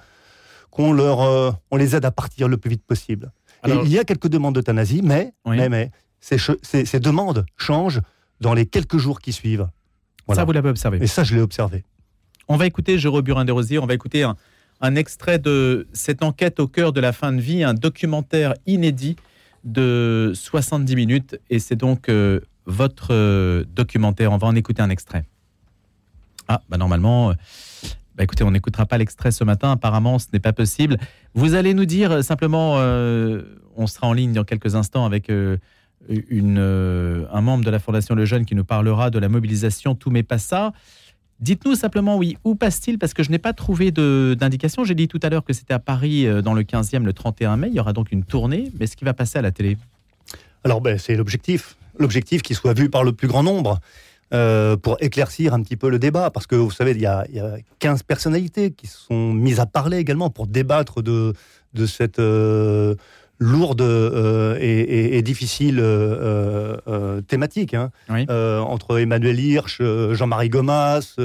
qu'on 0.70 0.92
leur, 0.92 1.22
euh, 1.22 1.52
on 1.70 1.76
les 1.76 1.94
aide 1.94 2.04
à 2.04 2.10
partir 2.10 2.48
le 2.48 2.56
plus 2.56 2.70
vite 2.70 2.84
possible. 2.84 3.30
il 3.66 3.88
y 3.88 3.98
a 3.98 4.04
quelques 4.04 4.28
demandes 4.28 4.54
d'euthanasie, 4.54 5.00
mais, 5.02 5.32
mais, 5.46 5.90
ces, 6.20 7.00
demandes 7.00 7.46
changent 7.56 8.00
dans 8.40 8.54
les 8.54 8.66
quelques 8.66 8.98
jours 8.98 9.20
qui 9.20 9.32
suivent. 9.32 9.68
Ça, 10.34 10.44
vous 10.44 10.52
l'avez 10.52 10.68
observé. 10.68 10.98
Et 11.00 11.06
ça, 11.06 11.22
je 11.22 11.34
l'ai 11.36 11.40
observé. 11.40 11.84
On 12.48 12.56
va 12.56 12.66
écouter 12.66 12.98
Jérôme 12.98 13.22
Burin 13.22 13.44
des 13.44 13.52
Rosiers, 13.52 13.78
on 13.78 13.86
va 13.86 13.94
écouter 13.94 14.24
un, 14.24 14.36
un 14.80 14.94
extrait 14.94 15.38
de 15.38 15.86
cette 15.92 16.22
enquête 16.22 16.60
au 16.60 16.68
cœur 16.68 16.92
de 16.92 17.00
la 17.00 17.12
fin 17.12 17.32
de 17.32 17.40
vie, 17.40 17.64
un 17.64 17.74
documentaire 17.74 18.54
inédit 18.66 19.16
de 19.64 20.32
70 20.34 20.96
minutes. 20.96 21.38
Et 21.50 21.58
c'est 21.58 21.76
donc 21.76 22.08
euh, 22.08 22.40
votre 22.66 23.12
euh, 23.12 23.64
documentaire. 23.74 24.32
On 24.32 24.38
va 24.38 24.46
en 24.46 24.54
écouter 24.54 24.82
un 24.82 24.90
extrait. 24.90 25.24
Ah, 26.48 26.62
bah 26.68 26.76
normalement, 26.76 27.30
euh, 27.30 27.34
bah 28.14 28.24
écoutez, 28.24 28.44
on 28.44 28.50
n'écoutera 28.50 28.86
pas 28.86 28.98
l'extrait 28.98 29.32
ce 29.32 29.44
matin. 29.44 29.72
Apparemment, 29.72 30.18
ce 30.18 30.26
n'est 30.32 30.40
pas 30.40 30.52
possible. 30.52 30.98
Vous 31.34 31.54
allez 31.54 31.74
nous 31.74 31.86
dire 31.86 32.22
simplement, 32.22 32.74
on 33.76 33.86
sera 33.86 34.06
en 34.06 34.12
ligne 34.12 34.32
dans 34.32 34.44
quelques 34.44 34.74
instants 34.74 35.04
avec 35.04 35.28
un 35.28 35.58
membre 36.08 37.64
de 37.64 37.70
la 37.70 37.78
Fondation 37.78 38.14
Le 38.14 38.24
Jeune 38.24 38.46
qui 38.46 38.54
nous 38.54 38.64
parlera 38.64 39.10
de 39.10 39.18
la 39.18 39.28
mobilisation 39.28 39.94
Tout 39.94 40.10
mais 40.10 40.22
pas 40.22 40.38
ça. 40.38 40.72
Dites-nous 41.40 41.74
simplement, 41.74 42.16
oui, 42.16 42.36
où 42.44 42.54
passe-t-il 42.54 42.98
Parce 42.98 43.12
que 43.12 43.22
je 43.22 43.30
n'ai 43.30 43.38
pas 43.38 43.52
trouvé 43.52 43.90
d'indication. 43.90 44.84
J'ai 44.84 44.94
dit 44.94 45.08
tout 45.08 45.20
à 45.22 45.28
l'heure 45.28 45.44
que 45.44 45.52
c'était 45.52 45.74
à 45.74 45.78
Paris, 45.78 46.26
euh, 46.26 46.40
dans 46.40 46.54
le 46.54 46.62
15e, 46.62 47.04
le 47.04 47.12
31 47.12 47.56
mai. 47.56 47.68
Il 47.70 47.74
y 47.74 47.80
aura 47.80 47.92
donc 47.92 48.10
une 48.10 48.24
tournée. 48.24 48.70
Mais 48.78 48.86
ce 48.86 48.96
qui 48.96 49.04
va 49.04 49.12
passer 49.12 49.38
à 49.38 49.42
la 49.42 49.50
télé 49.50 49.76
Alors, 50.64 50.80
ben, 50.80 50.98
c'est 50.98 51.14
l'objectif. 51.14 51.76
L'objectif 51.98 52.42
qu'il 52.42 52.56
soit 52.56 52.74
vu 52.74 52.88
par 52.88 53.04
le 53.04 53.12
plus 53.12 53.28
grand 53.28 53.42
nombre. 53.42 53.80
Euh, 54.34 54.76
pour 54.76 54.96
éclaircir 55.00 55.54
un 55.54 55.62
petit 55.62 55.76
peu 55.76 55.88
le 55.88 56.00
débat, 56.00 56.30
parce 56.30 56.48
que 56.48 56.56
vous 56.56 56.72
savez, 56.72 56.90
il 56.90 57.00
y, 57.00 57.06
a, 57.06 57.24
15 57.78 58.02
personnalités 58.02 58.72
qui 58.72 58.88
sont 58.88 59.32
mises 59.32 59.60
à 59.60 59.66
parler 59.66 59.98
également 59.98 60.30
pour 60.30 60.48
débattre 60.48 61.00
de, 61.00 61.32
de 61.74 61.86
cette, 61.86 62.18
euh, 62.18 62.96
lourde 63.38 63.82
euh, 63.82 64.56
et, 64.60 65.22
difficile 65.22 65.78
euh, 65.80 66.76
euh, 66.88 67.20
thématique 67.20 67.74
hein. 67.74 67.90
entre 68.08 68.98
Emmanuel 68.98 69.38
Hirsch, 69.38 69.80
Jean-Marie 70.12 70.48
Gomas, 70.48 71.16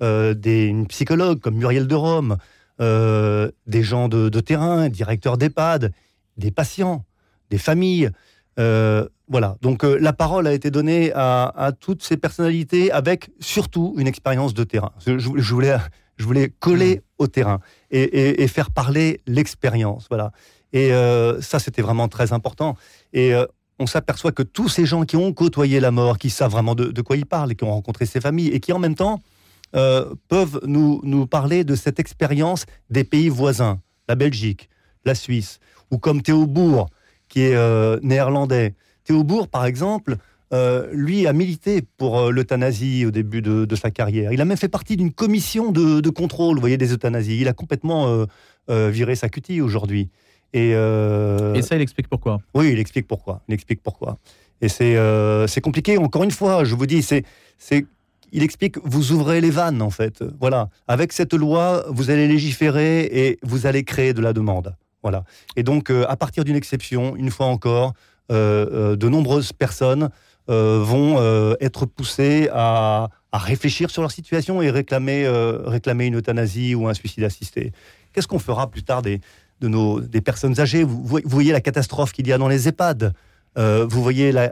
des 0.00 0.84
psychologues 0.88 1.40
comme 1.40 1.56
Muriel 1.56 1.86
de 1.86 1.94
Rome, 1.94 2.36
des 2.78 3.82
gens 3.82 4.08
de, 4.08 4.40
terrain, 4.40 4.88
directeurs 4.88 5.36
d'EHPAD, 5.36 5.92
des 6.36 6.50
patients, 6.50 7.04
des 7.50 7.58
familles. 7.58 8.10
voilà, 8.56 9.56
donc 9.60 9.82
la 9.82 10.12
parole 10.12 10.46
a 10.46 10.52
été 10.52 10.70
donnée 10.70 11.12
à, 11.14 11.72
toutes 11.78 12.02
ces 12.02 12.16
personnalités 12.16 12.90
avec 12.92 13.30
surtout 13.40 13.94
une 13.98 14.06
expérience 14.06 14.54
de 14.54 14.64
terrain. 14.64 14.92
Je, 15.06 15.12
voulais, 15.52 15.76
je 16.16 16.24
voulais 16.24 16.48
coller 16.60 16.96
mmh. 16.96 17.00
au 17.18 17.26
terrain 17.26 17.60
et, 17.90 18.42
et 18.42 18.48
faire 18.48 18.70
parler 18.70 19.20
l'expérience. 19.26 20.06
Voilà. 20.08 20.32
Et 20.72 20.92
euh, 20.92 21.40
ça, 21.40 21.58
c'était 21.58 21.82
vraiment 21.82 22.08
très 22.08 22.32
important. 22.32 22.76
Et 23.12 23.34
euh, 23.34 23.46
on 23.78 23.86
s'aperçoit 23.86 24.32
que 24.32 24.42
tous 24.42 24.68
ces 24.68 24.86
gens 24.86 25.04
qui 25.04 25.16
ont 25.16 25.32
côtoyé 25.32 25.80
la 25.80 25.90
mort, 25.90 26.18
qui 26.18 26.30
savent 26.30 26.52
vraiment 26.52 26.74
de, 26.74 27.02
quoi 27.02 27.16
ils 27.16 27.26
parlent, 27.26 27.52
et 27.52 27.54
qui 27.54 27.64
ont 27.64 27.72
rencontré 27.72 28.06
ces 28.06 28.20
familles, 28.20 28.48
et 28.48 28.60
qui 28.60 28.72
en 28.72 28.78
même 28.78 28.94
temps 28.94 29.20
euh, 29.74 30.14
peuvent 30.28 30.60
nous, 30.64 31.26
parler 31.26 31.64
de 31.64 31.74
cette 31.74 32.00
expérience 32.00 32.64
des 32.90 33.04
pays 33.04 33.28
voisins, 33.28 33.80
la 34.08 34.14
Belgique, 34.14 34.68
la 35.04 35.14
Suisse, 35.14 35.58
ou 35.90 35.98
comme 35.98 36.22
Théo 36.22 36.46
Bourg, 36.46 36.88
qui 37.28 37.42
est 37.42 38.02
néerlandais. 38.02 38.74
Théo 39.04 39.24
Bourg, 39.24 39.48
par 39.48 39.64
exemple, 39.64 40.16
lui 40.92 41.26
a 41.26 41.32
milité 41.32 41.82
pour 41.96 42.30
l'euthanasie 42.30 43.06
au 43.06 43.10
début 43.10 43.40
de, 43.40 43.74
sa 43.74 43.90
carrière. 43.90 44.32
Il 44.32 44.40
a 44.42 44.44
même 44.44 44.58
fait 44.58 44.68
partie 44.68 44.96
d'une 44.96 45.12
commission 45.12 45.72
de, 45.72 46.10
contrôle, 46.10 46.60
voyez, 46.60 46.76
des 46.76 46.92
euthanasies. 46.92 47.40
Il 47.40 47.48
a 47.48 47.54
complètement 47.54 48.26
viré 48.68 49.16
sa 49.16 49.28
cutie 49.30 49.62
aujourd'hui. 49.62 50.10
Et, 50.52 50.70
Et, 50.70 51.62
ça, 51.62 51.76
il 51.76 51.80
explique 51.80 52.08
pourquoi 52.08 52.40
Oui, 52.54 52.70
il 52.72 52.78
explique 52.78 53.08
pourquoi. 53.08 53.40
Il 53.48 53.54
explique 53.54 53.82
pourquoi. 53.82 54.18
Et 54.60 54.68
c'est 54.68 55.60
compliqué. 55.62 55.98
Encore 55.98 56.22
une 56.22 56.30
fois, 56.30 56.64
je 56.64 56.74
vous 56.74 56.86
dis, 56.86 57.02
c'est 57.02 57.24
il 58.32 58.42
explique, 58.42 58.78
vous 58.82 59.12
ouvrez 59.12 59.40
les 59.40 59.50
vannes 59.50 59.82
en 59.82 59.90
fait. 59.90 60.24
Voilà, 60.40 60.70
avec 60.88 61.12
cette 61.12 61.34
loi, 61.34 61.84
vous 61.88 62.10
allez 62.10 62.26
légiférer 62.26 63.02
et 63.02 63.38
vous 63.42 63.66
allez 63.66 63.84
créer 63.84 64.14
de 64.14 64.22
la 64.22 64.32
demande. 64.32 64.74
Voilà. 65.02 65.24
Et 65.56 65.62
donc, 65.62 65.90
euh, 65.90 66.06
à 66.08 66.16
partir 66.16 66.44
d'une 66.44 66.56
exception, 66.56 67.14
une 67.16 67.30
fois 67.30 67.46
encore, 67.46 67.92
euh, 68.30 68.66
euh, 68.72 68.96
de 68.96 69.08
nombreuses 69.08 69.52
personnes 69.52 70.10
vont 70.48 71.18
être 71.60 71.86
poussées 71.86 72.48
à, 72.52 73.08
réfléchir 73.32 73.88
sur 73.88 74.02
leur 74.02 74.10
situation 74.10 74.60
et 74.60 74.70
réclamer, 74.70 75.26
réclamer 75.64 76.06
une 76.06 76.16
euthanasie 76.16 76.74
ou 76.74 76.88
un 76.88 76.94
suicide 76.94 77.24
assisté. 77.24 77.72
Qu'est-ce 78.12 78.28
qu'on 78.28 78.40
fera 78.40 78.70
plus 78.70 78.82
tard 78.82 79.00
des, 79.00 79.22
de 79.62 79.68
nos, 79.68 80.00
des 80.00 80.20
personnes 80.20 80.60
âgées 80.60 80.84
vous, 80.84 81.02
vous, 81.02 81.20
voyez 81.24 81.52
la 81.52 81.60
catastrophe 81.60 82.12
qu'il 82.12 82.26
y 82.26 82.32
a 82.32 82.38
dans 82.38 82.48
les 82.48 82.68
EHPAD. 82.68 83.14
Euh, 83.58 83.86
vous 83.86 84.02
voyez 84.02 84.32
la, 84.32 84.50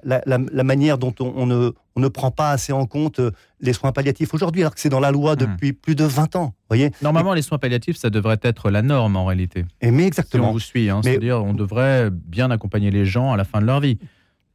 manière 0.63 0.99
dont 0.99 1.15
on, 1.21 1.47
ne, 1.47 2.09
prend 2.09 2.31
pas 2.31 2.51
assez 2.51 2.73
en 2.73 2.87
compte 2.87 3.19
euh, 3.19 3.31
les 3.61 3.73
soins 3.73 3.93
palliatifs 3.93 4.35
aujourd'hui, 4.35 4.61
alors 4.61 4.75
que 4.75 4.81
c'est 4.81 4.91
dans 4.91 5.01
la 5.01 5.11
loi 5.11 5.35
hmm. 5.35 5.39
depuis 5.39 5.73
plus 5.73 5.95
de 5.95 6.05
20 6.05 6.37
ans. 6.37 6.55
Voyez? 6.69 6.91
Normalement, 7.01 7.33
les 7.33 7.43
soins 7.43 7.59
palliatifs, 7.59 7.97
ça 7.97 8.11
devrait 8.11 8.39
être 8.43 8.71
la 8.71 8.83
norme 8.83 9.17
en 9.17 9.25
réalité. 9.25 9.65
Et 9.81 9.91
mais 9.91 10.07
exactement. 10.07 10.45
Si 10.45 10.51
on 10.51 10.53
vous 10.53 10.61
suit, 10.61 10.91
hein, 10.91 11.01
c'est-à-dire 11.03 11.43
on 11.43 11.55
devrait 11.55 12.11
bien 12.11 12.51
accompagner 12.51 12.91
les 12.91 13.07
gens 13.07 13.33
à 13.33 13.37
la 13.37 13.45
fin 13.45 13.61
de 13.61 13.67
leur 13.67 13.81
vie. 13.81 13.99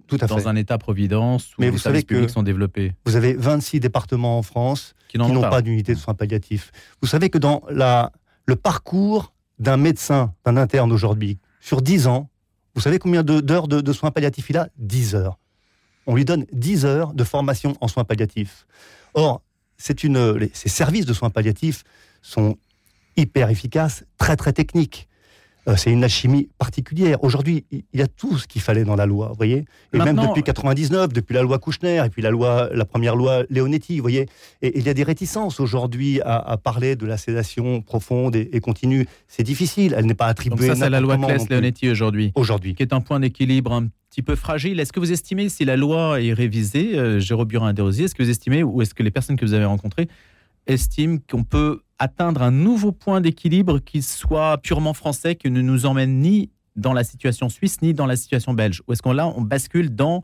Tout 0.08 0.18
à 0.22 0.28
dans 0.28 0.38
fait. 0.38 0.48
un 0.48 0.56
état-providence 0.56 1.58
où 1.58 1.62
mais 1.62 1.70
vous 1.70 1.78
les 1.78 1.82
savez 1.82 2.04
que 2.04 2.28
sont 2.28 2.44
développés. 2.44 2.94
Vous 3.06 3.16
avez 3.16 3.34
26 3.34 3.80
départements 3.80 4.38
en 4.38 4.44
France 4.44 4.94
qui 5.08 5.18
n'ont 5.18 5.42
pas, 5.42 5.64
d'unité 5.64 5.96
de 5.96 6.00
soins 6.00 6.14
palliatifs. 6.14 6.72
Vous 7.02 7.08
savez 7.08 7.32
que 7.32 7.40
dans 7.40 7.64
la, 7.72 8.12
le 8.46 8.56
parcours 8.56 9.34
d'un 9.60 9.78
médecin, 9.78 10.34
d'un 10.46 10.58
interne 10.58 10.92
aujourd'hui, 10.92 11.40
sur 11.62 11.82
10 11.82 12.08
ans, 12.08 12.30
vous 12.76 12.82
savez 12.82 13.00
combien 13.00 13.24
d'heures 13.24 13.68
de, 13.68 13.94
soins 13.94 14.12
palliatifs 14.12 14.50
il 14.50 14.58
a? 14.58 14.68
10 14.78 15.16
heures. 15.16 15.40
On 16.08 16.16
lui 16.16 16.26
donne 16.26 16.46
10 16.52 16.86
heures 16.86 17.14
de 17.14 17.24
formation 17.24 17.76
en 17.80 17.88
soins 17.88 18.04
palliatifs. 18.04 18.68
Or, 19.14 19.42
une, 20.04 20.50
ces 20.54 20.70
services 20.70 21.06
de 21.06 21.14
soins 21.14 21.30
palliatifs 21.30 21.84
sont 22.22 22.58
hyper 23.18 23.50
efficaces, 23.50 24.04
très 24.18 24.36
très 24.36 24.52
techniques. 24.52 25.08
Euh, 25.68 25.76
c'est 25.78 25.92
une 25.92 26.04
alchimie 26.04 26.50
particulière. 26.58 27.24
Aujourd'hui, 27.24 27.66
il 27.72 27.84
y 27.94 28.02
a 28.02 28.08
tout 28.08 28.38
ce 28.38 28.48
qu'il 28.48 28.62
fallait 28.62 28.84
dans 28.84 28.96
la 28.96 29.06
loi, 29.06 29.30
vous 29.30 29.36
voyez. 29.36 29.66
Et 29.94 29.98
même 29.98 30.16
depuis 30.16 30.44
99, 30.44 31.12
depuis 31.12 31.34
la 31.34 31.42
loi 31.42 31.58
Kouchner, 31.58 32.04
et 32.06 32.10
puis 32.10 32.22
la 32.22 32.30
loi, 32.30 32.70
la 32.72 32.86
première 32.86 33.16
loi 33.16 33.44
Leonetti, 33.50 33.98
vous 33.98 34.04
voyez. 34.04 34.28
Et, 34.62 34.78
il 34.78 34.86
y 34.86 34.90
a 34.90 34.94
des 34.94 35.04
réticences 35.04 35.60
aujourd'hui 35.60 36.22
à, 36.24 36.58
parler 36.58 36.96
de 36.96 37.06
la 37.06 37.18
sédation 37.18 37.82
profonde 37.82 38.36
et, 38.36 38.60
continue. 38.60 39.08
C'est 39.28 39.44
difficile. 39.44 39.96
Elle 39.98 40.06
n'est 40.06 40.14
pas 40.14 40.28
attribuée. 40.28 40.68
Donc 40.68 40.78
ça, 40.78 40.86
c'est 40.86 40.90
la 40.90 41.00
loi 41.00 41.18
Claes-Leonetti 41.18 41.90
aujourd'hui. 41.90 42.32
Aujourd'hui. 42.36 42.76
Qui 42.76 42.84
est 42.84 42.94
un 42.94 43.02
point 43.02 43.20
d'équilibre 43.20 43.74
un 43.74 43.88
petit 44.10 44.22
peu 44.22 44.36
fragile. 44.36 44.80
Est-ce 44.80 44.94
que 44.94 45.00
vous 45.00 45.12
estimez, 45.12 45.50
si 45.50 45.66
la 45.66 45.76
loi 45.76 46.22
est 46.22 46.34
révisée, 46.34 46.98
euh, 46.98 47.20
Jérôme 47.20 47.48
Burin-Desrosiers, 47.48 48.06
est-ce 48.06 48.16
que 48.16 48.24
vous 48.24 48.30
estimez, 48.30 48.64
ou 48.64 48.82
est-ce 48.82 48.94
que 48.94 49.04
les 49.04 49.12
personnes 49.12 49.36
que 49.36 49.46
vous 49.46 49.54
avez 49.54 49.66
rencontrées 49.66 50.08
estiment 50.68 51.18
qu'on 51.30 51.44
peut 51.44 51.82
atteindre 52.00 52.42
un 52.42 52.52
nouveau 52.52 52.92
point 52.92 53.22
d'équilibre 53.22 53.80
qui 53.80 54.02
soit 54.02 54.58
purement 54.58 54.94
français, 54.94 55.36
qui 55.36 55.50
ne 55.50 55.62
nous 55.62 55.86
emmène 55.86 56.20
ni 56.20 56.50
dans 56.76 56.94
la 56.94 57.04
situation 57.04 57.50
suisse 57.50 57.82
ni 57.82 57.94
dans 57.94 58.06
la 58.06 58.16
situation 58.16 58.54
belge 58.54 58.82
Ou 58.88 58.94
est-ce 58.94 59.02
qu'on 59.02 59.14
là, 59.14 59.28
on 59.28 59.42
bascule 59.42 59.96
dans 59.96 60.24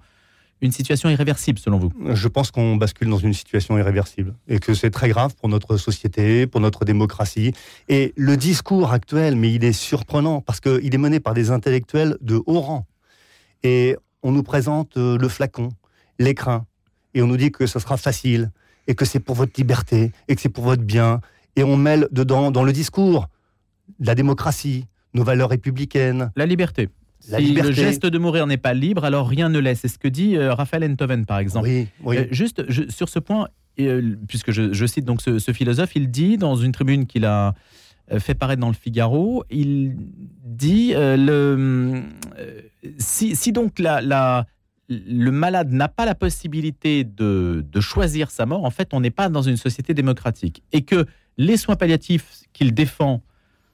une 0.62 0.72
situation 0.72 1.10
irréversible 1.10 1.60
selon 1.60 1.80
vous? 1.80 1.92
Je 2.13 2.28
pense 2.28 2.51
qu'on 2.51 2.75
bascule 2.75 3.10
dans 3.10 3.18
une 3.18 3.34
situation 3.34 3.78
irréversible 3.78 4.36
et 4.48 4.60
que 4.60 4.74
c'est 4.74 4.92
très 4.92 5.10
grave 5.10 5.34
pour 5.36 5.50
notre 5.50 5.78
société, 5.78 6.46
pour 6.46 6.62
notre 6.62 6.86
démocratie. 6.86 7.54
Et 7.88 8.13
le 8.16 8.38
discours 8.38 8.92
actuel, 8.92 9.36
mais 9.36 9.51
il 9.54 9.63
est 9.63 9.74
surprenant 9.74 10.42
parce 10.42 10.60
qu'il 10.60 10.94
est 10.94 11.00
mené 11.00 11.20
par 11.20 11.34
des 11.34 11.51
intellectuels 11.51 12.18
de 12.22 12.42
haut 12.46 12.60
rang. 12.60 12.86
Et 13.63 13.96
on 14.24 14.32
nous 14.32 14.44
présente 14.44 14.98
euh, 14.98 15.18
le 15.18 15.28
flacon, 15.30 15.70
l'écrin, 16.20 16.66
et 17.13 17.22
on 17.22 17.28
nous 17.28 17.38
dit 17.38 17.51
que 17.51 17.66
ce 17.66 17.80
sera 17.80 17.98
facile, 17.98 18.51
et 18.88 18.96
que 18.96 19.06
c'est 19.06 19.20
pour 19.20 19.36
votre 19.36 19.54
liberté, 19.58 20.12
et 20.28 20.36
que 20.36 20.42
c'est 20.42 20.50
pour 20.50 20.63
votre 20.63 20.84
bien, 20.84 21.22
et 21.55 21.63
on 21.63 21.77
mêle 21.77 22.08
dedans, 22.12 22.51
dans 22.51 22.63
le 22.63 22.74
discours, 22.74 23.27
la 24.00 24.15
démocratie, 24.15 24.86
nos 25.13 25.24
valeurs 25.24 25.50
républicaines. 25.50 26.31
La 26.36 26.46
liberté. 26.46 26.89
La 27.29 27.39
si 27.39 27.53
le 27.53 27.72
geste 27.72 28.05
de 28.05 28.17
mourir 28.17 28.48
n'est 28.48 28.58
pas 28.58 28.74
libre, 28.74 29.03
alors 29.03 29.27
rien 29.27 29.50
ne 29.50 29.60
l'est. 29.60 29.75
C'est 29.75 29.88
ce 29.88 30.00
que 30.00 30.08
dit 30.08 30.36
euh, 30.36 30.53
Raphaël 30.53 30.84
Enthoven, 30.89 31.25
par 31.25 31.38
exemple. 31.38 31.67
Oui, 31.67 31.88
oui. 32.03 32.17
Euh, 32.17 32.25
juste 32.31 32.63
sur 32.89 33.10
ce 33.10 33.20
point, 33.20 33.48
euh, 33.79 34.15
puisque 34.27 34.51
je, 34.51 34.86
cite 34.86 35.05
donc 35.05 35.22
ce, 35.22 35.51
philosophe, 35.51 35.96
il 35.96 36.10
dit 36.10 36.38
dans 36.38 36.55
une 36.55 36.72
tribune 36.72 37.05
qu'il 37.05 37.25
a 37.25 37.53
fait 38.17 38.34
paraître 38.34 38.60
dans 38.60 38.67
le 38.67 38.74
Figaro, 38.74 39.46
il 39.50 39.96
dit 40.43 40.93
le, 40.96 42.01
si, 42.98 43.38
si, 43.38 43.51
donc 43.53 43.79
la, 43.79 44.01
la, 44.01 44.48
le 44.89 45.31
malade 45.31 45.72
n'a 45.72 45.88
pas 45.88 46.05
la 46.05 46.15
possibilité 46.15 47.05
de, 47.05 47.63
de, 47.72 47.79
choisir 47.79 48.29
sa 48.29 48.46
mort, 48.46 48.65
en 48.65 48.72
fait, 48.72 48.89
on 48.93 49.00
n'est 49.00 49.12
pas 49.12 49.29
dans 49.29 49.43
une 49.43 49.55
société 49.55 49.93
démocratique. 49.93 50.62
Et 50.74 50.81
que 50.81 51.05
les 51.38 51.58
soins 51.58 51.76
palliatifs 51.76 52.44
qu'il 52.54 52.74
défend, 52.74 53.24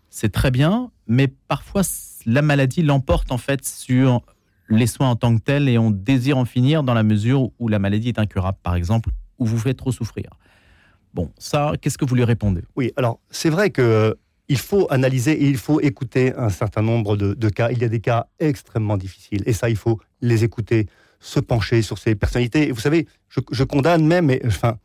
c'est 0.10 0.32
très 0.32 0.52
bien, 0.52 0.92
mais 1.08 1.28
parfois 1.28 1.82
la 2.26 2.42
maladie 2.42 2.82
l'emporte 2.82 3.32
en 3.32 3.38
fait 3.38 3.66
sur 3.66 4.22
les 4.70 4.88
soins 4.88 5.10
en 5.10 5.16
tant 5.16 5.36
que 5.36 5.42
tels 5.42 5.70
et 5.70 5.78
on 5.78 5.92
désire 5.92 6.38
en 6.38 6.46
finir 6.46 6.84
dans 6.84 6.94
la 6.94 7.04
mesure 7.04 7.52
où 7.60 7.68
la 7.68 7.80
maladie 7.80 8.10
est 8.10 8.20
incurable, 8.20 8.58
par 8.62 8.76
exemple, 8.76 9.10
ou 9.40 9.46
vous 9.46 9.58
fait 9.58 9.74
trop 9.74 9.92
souffrir. 9.92 10.30
Bon, 11.14 11.32
ça, 11.38 11.74
qu'est-ce 11.82 11.98
que 11.98 12.06
vous 12.06 12.16
lui 12.16 12.24
répondez? 12.24 12.64
Oui, 12.76 12.92
alors 12.96 13.20
c'est 13.30 13.50
vrai 13.50 13.70
que 13.70 13.82
euh, 13.82 14.14
il 14.50 14.58
faut 14.58 14.88
analyser 14.90 15.32
et 15.32 15.48
il 15.48 15.58
faut 15.58 15.82
écouter 15.82 16.34
un 16.36 16.50
certain 16.50 16.82
nombre 16.82 17.18
de, 17.18 17.50
cas. 17.50 17.72
Il 17.72 17.80
y 17.80 17.84
a 17.84 17.90
des 17.90 18.00
cas 18.00 18.28
extrêmement 18.40 18.98
difficiles 18.98 19.44
et 19.46 19.54
ça, 19.54 19.70
il 19.70 19.78
faut 19.78 20.00
les 20.22 20.44
écouter, 20.44 20.88
se 21.20 21.40
pencher 21.40 21.82
sur 21.82 21.98
ces 21.98 22.16
personnalités. 22.16 22.70
Et 22.70 22.72
vous 22.72 22.80
savez, 22.80 23.08
je, 23.30 23.64
condamne 23.64 24.06
même, 24.06 24.32
enfin, 24.46 24.78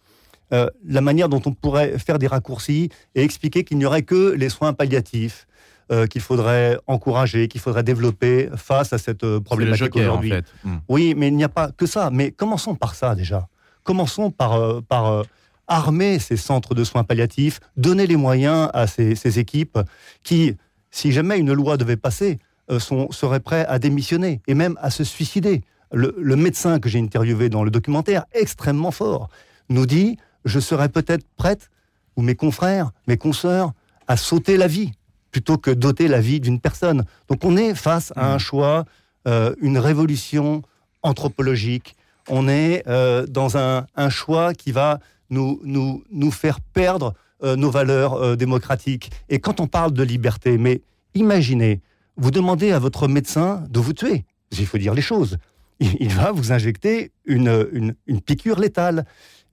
euh, 0.52 0.68
la 0.86 1.00
manière 1.00 1.28
dont 1.28 1.40
on 1.46 1.52
pourrait 1.52 1.98
faire 1.98 2.18
des 2.18 2.26
raccourcis 2.26 2.90
et 3.14 3.22
expliquer 3.22 3.64
qu'il 3.64 3.78
n'y 3.78 3.86
aurait 3.86 4.02
que 4.02 4.32
les 4.32 4.50
soins 4.50 4.74
palliatifs 4.74 5.46
euh, 5.90 6.06
qu'il 6.06 6.20
faudrait 6.20 6.78
encourager, 6.86 7.48
qu'il 7.48 7.60
faudrait 7.60 7.82
développer 7.82 8.50
face 8.56 8.92
à 8.92 8.98
cette 8.98 9.24
euh, 9.24 9.40
problématique 9.40 9.96
aujourd'hui. 9.96 10.34
Hmm. 10.62 10.76
Oui, 10.88 11.14
mais 11.16 11.28
il 11.28 11.36
n'y 11.36 11.44
a 11.44 11.48
pas 11.48 11.70
que 11.72 11.86
ça. 11.86 12.10
Mais 12.12 12.32
commençons 12.32 12.74
par 12.74 12.94
ça 12.94 13.14
déjà. 13.14 13.48
Commençons 13.82 14.30
par, 14.30 14.82
par 14.84 15.24
armer 15.66 16.18
ces 16.18 16.36
centres 16.36 16.74
de 16.74 16.84
soins 16.84 17.02
palliatifs, 17.02 17.58
donner 17.76 18.06
les 18.06 18.16
moyens 18.16 18.68
à 18.74 18.86
ces, 18.86 19.38
équipes 19.40 19.78
qui, 20.22 20.56
si 20.92 21.10
jamais 21.10 21.38
une 21.38 21.52
loi 21.52 21.76
devait 21.76 21.96
passer, 21.96 22.38
sont, 22.78 23.10
seraient 23.10 23.40
prêts 23.40 23.66
à 23.66 23.80
démissionner 23.80 24.40
et 24.46 24.54
même 24.54 24.78
à 24.80 24.90
se 24.90 25.02
suicider. 25.02 25.62
Le, 25.90 26.14
le 26.16 26.36
médecin 26.36 26.78
que 26.78 26.88
j'ai 26.88 27.00
interviewé 27.00 27.48
dans 27.48 27.64
le 27.64 27.72
documentaire, 27.72 28.24
extrêmement 28.32 28.92
fort, 28.92 29.30
nous 29.68 29.84
dit 29.84 30.16
je 30.44 30.60
serais 30.60 30.88
peut-être 30.88 31.24
prête, 31.36 31.70
ou 32.16 32.22
mes 32.22 32.34
confrères, 32.34 32.90
mes 33.06 33.16
consoeurs, 33.16 33.72
à 34.08 34.16
sauter 34.16 34.56
la 34.56 34.66
vie 34.66 34.92
plutôt 35.30 35.56
que 35.56 35.70
d'ôter 35.70 36.08
la 36.08 36.20
vie 36.20 36.40
d'une 36.40 36.60
personne. 36.60 37.04
Donc 37.28 37.44
on 37.44 37.56
est 37.56 37.74
face 37.74 38.12
à 38.16 38.32
un 38.32 38.36
mmh. 38.36 38.40
choix, 38.40 38.84
euh, 39.26 39.54
une 39.60 39.78
révolution 39.78 40.62
anthropologique. 41.02 41.96
On 42.28 42.48
est 42.48 42.86
euh, 42.86 43.26
dans 43.26 43.56
un, 43.56 43.86
choix 44.10 44.54
qui 44.54 44.70
va 44.70 45.00
nous, 45.30 45.60
nous, 45.64 46.04
nous 46.12 46.30
faire 46.30 46.60
perdre 46.60 47.14
euh, 47.42 47.56
nos 47.56 47.70
valeurs 47.70 48.36
démocratiques. 48.36 49.10
Et 49.28 49.40
quand 49.40 49.58
on 49.58 49.66
parle 49.66 49.92
de 49.92 50.02
liberté, 50.02 50.58
mais 50.58 50.82
imaginez, 51.14 51.80
vous 52.16 52.30
demandez 52.30 52.72
à 52.72 52.78
votre 52.78 53.08
médecin 53.08 53.64
de 53.70 53.80
vous 53.80 53.94
tuer. 53.94 54.24
Il 54.56 54.66
faut 54.66 54.78
dire 54.78 54.94
les 54.94 55.02
choses. 55.02 55.38
Il, 55.80 56.10
va 56.10 56.30
vous 56.30 56.52
injecter 56.52 57.10
une, 57.24 57.68
une, 57.72 57.94
une 58.06 58.20
piqûre 58.20 58.60
létale. 58.60 59.04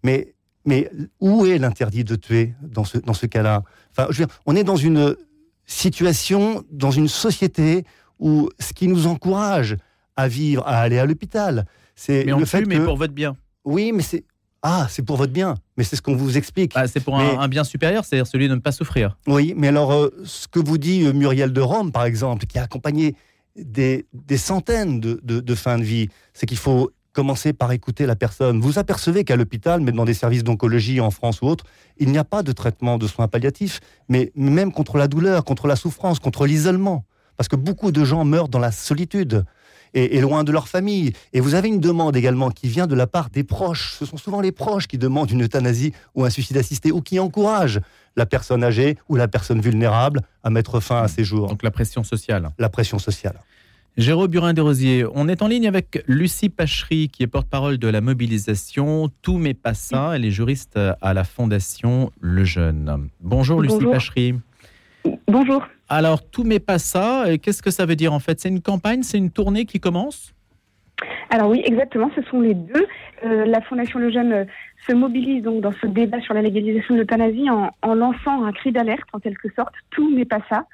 Mais 0.03 0.33
mais 0.69 0.89
où 1.19 1.45
est 1.45 1.57
l'interdit 1.57 2.03
de 2.03 2.15
tuer 2.15 2.53
dans 2.61 2.83
ce, 2.83 2.99
dans 2.99 3.15
ce 3.15 3.25
cas-là? 3.25 3.63
Enfin, 3.91 4.07
je 4.11 4.19
veux 4.19 4.25
dire, 4.27 4.35
On 4.45 4.55
est 4.55 4.63
dans 4.63 4.75
une 4.75 5.15
situation, 5.65 6.63
dans 6.71 6.91
une 6.91 7.07
société 7.07 7.85
où 8.19 8.49
ce 8.59 8.73
qui 8.73 8.87
nous 8.87 9.07
encourage 9.07 9.75
à 10.15 10.27
vivre, 10.27 10.63
à 10.67 10.79
aller 10.79 10.99
à 10.99 11.05
l'hôpital, 11.05 11.65
c'est 11.95 12.23
le 12.23 12.45
fait 12.45 12.65
mais 12.65 12.79
pour 12.79 12.97
votre 12.97 13.13
bien. 13.13 13.35
Oui, 13.65 13.91
mais 13.91 14.03
c'est 14.03 14.23
ah, 14.61 14.87
c'est 14.89 15.03
pour 15.03 15.15
votre 15.15 15.31
bien. 15.31 15.55
Mais 15.77 15.83
c'est 15.85 15.95
ce 15.95 16.01
qu'on 16.01 16.15
vous 16.15 16.37
explique. 16.37 16.73
Ah, 16.75 16.87
c'est 16.87 16.99
pour 16.99 17.17
un, 17.17 17.47
bien 17.47 17.63
supérieur, 17.63 18.03
c'est-à-dire 18.03 18.27
celui 18.27 18.49
de 18.49 18.55
ne 18.55 18.59
pas 18.59 18.73
souffrir. 18.73 19.17
Oui, 19.25 19.53
mais 19.55 19.69
alors 19.69 19.93
euh, 19.93 20.09
ce 20.25 20.47
que 20.47 20.59
vous 20.59 20.77
dit 20.77 21.05
euh, 21.05 21.13
Muriel 21.13 21.53
de 21.53 21.61
Rome, 21.61 21.91
par 21.93 22.03
exemple, 22.03 22.45
qui 22.45 22.59
a 22.59 22.63
accompagné 22.63 23.15
des, 23.55 24.05
des 24.13 24.37
centaines 24.37 24.99
de, 24.99 25.19
de, 25.23 25.39
de 25.39 25.55
fins 25.55 25.77
de 25.77 25.83
vie, 25.83 26.09
c'est 26.33 26.45
qu'il 26.45 26.57
faut 26.57 26.91
commencez 27.19 27.51
par 27.51 27.73
écouter 27.73 28.05
la 28.05 28.15
personne. 28.15 28.61
Vous 28.61 28.79
apercevez 28.79 29.25
qu'à 29.25 29.35
l'hôpital, 29.35 29.81
mais 29.81 29.91
dans 29.91 30.05
des 30.05 30.13
services 30.13 30.45
d'oncologie 30.45 31.01
en 31.01 31.11
France 31.11 31.41
ou 31.41 31.47
autre, 31.47 31.65
il 31.97 32.09
n'y 32.13 32.17
a 32.17 32.23
pas 32.23 32.43
de 32.43 32.53
traitement 32.53 32.97
de 32.97 33.07
soins 33.07 33.27
palliatifs, 33.27 33.81
mais 34.07 34.31
même 34.35 34.71
contre 34.71 34.97
la 34.97 35.09
douleur, 35.09 35.43
contre 35.43 35.67
la 35.67 35.75
souffrance, 35.75 36.19
contre 36.19 36.45
l'isolement. 36.45 37.03
parce 37.35 37.49
que 37.49 37.57
beaucoup 37.57 37.91
de 37.91 38.05
gens 38.05 38.23
meurent 38.23 38.47
dans 38.47 38.59
la 38.59 38.71
solitude 38.71 39.43
et, 39.93 40.21
loin 40.21 40.45
de 40.45 40.53
leur 40.53 40.69
famille. 40.69 41.11
Et 41.33 41.41
vous 41.41 41.55
avez 41.55 41.67
une 41.67 41.81
demande 41.81 42.15
également 42.15 42.51
qui 42.51 42.69
vient 42.69 42.87
de 42.87 42.95
la 42.95 43.05
part 43.05 43.29
des 43.29 43.43
proches. 43.43 43.95
Ce 43.99 44.05
sont 44.05 44.17
souvent 44.17 44.39
les 44.39 44.53
proches 44.53 44.87
qui 44.87 44.97
demandent 44.97 45.31
une 45.31 45.43
euthanasie 45.43 45.91
ou 46.15 46.23
un 46.23 46.29
suicide 46.29 46.55
assisté 46.55 46.89
ou 46.93 47.01
qui 47.01 47.19
encouragent 47.19 47.81
la 48.15 48.25
personne 48.25 48.63
âgée 48.63 48.97
ou 49.09 49.17
la 49.17 49.27
personne 49.27 49.59
vulnérable 49.59 50.21
à 50.41 50.49
mettre 50.49 50.79
fin 50.79 51.01
à 51.01 51.09
ses 51.09 51.25
jours. 51.25 51.49
Donc 51.49 51.63
la 51.63 51.71
pression 51.71 52.05
sociale. 52.05 52.49
La 52.59 52.69
pression 52.69 52.97
sociale. 52.97 53.39
Jérôme 53.97 54.27
Burin-Desrosiers, 54.27 55.05
on 55.13 55.27
est 55.27 55.41
en 55.41 55.47
ligne 55.47 55.67
avec 55.67 56.03
Lucie 56.07 56.49
Pachery, 56.49 57.09
qui 57.09 57.23
est 57.23 57.27
porte-parole 57.27 57.77
de 57.77 57.87
la 57.87 57.99
mobilisation 57.99 59.09
Tout 59.21 59.37
mais 59.37 59.53
pas 59.53 59.73
ça. 59.73 60.11
Elle 60.15 60.25
est 60.25 60.31
juriste 60.31 60.79
à 61.01 61.13
la 61.13 61.23
Fondation 61.23 62.11
Le 62.21 62.45
Jeune. 62.45 63.09
Bonjour 63.19 63.61
Lucie 63.61 63.85
Pachery. 63.85 64.35
Bonjour. 65.27 65.63
Alors, 65.89 66.23
tout 66.23 66.43
mais 66.43 66.59
pas 66.59 66.79
ça, 66.79 67.25
qu'est-ce 67.41 67.61
que 67.61 67.71
ça 67.71 67.85
veut 67.85 67.95
dire 67.95 68.13
en 68.13 68.19
fait? 68.19 68.39
C'est 68.39 68.49
une 68.49 68.61
campagne, 68.61 69.03
c'est 69.03 69.17
une 69.17 69.31
tournée 69.31 69.65
qui 69.65 69.79
commence? 69.79 70.33
Alors 71.29 71.49
oui, 71.49 71.61
exactement, 71.65 72.09
ce 72.15 72.21
sont 72.23 72.41
les 72.41 72.53
deux. 72.53 72.87
Euh, 73.23 73.45
la 73.45 73.61
Fondation 73.61 73.99
Le 73.99 74.11
Jeune 74.11 74.33
euh, 74.33 74.45
se 74.87 74.93
mobilise 74.93 75.43
donc 75.43 75.61
dans 75.61 75.73
ce 75.81 75.87
débat 75.87 76.19
sur 76.21 76.33
la 76.33 76.41
légalisation 76.41 76.95
de 76.95 76.99
l'euthanasie 76.99 77.49
en, 77.49 77.71
en, 77.81 77.93
lançant 77.93 78.43
un 78.43 78.51
cri 78.51 78.71
d'alerte 78.71 79.07
en 79.13 79.19
quelque 79.19 79.49
sorte. 79.55 79.73
Tout 79.91 80.13
n'est 80.15 80.25
pas 80.25 80.39
ça. 80.49 80.65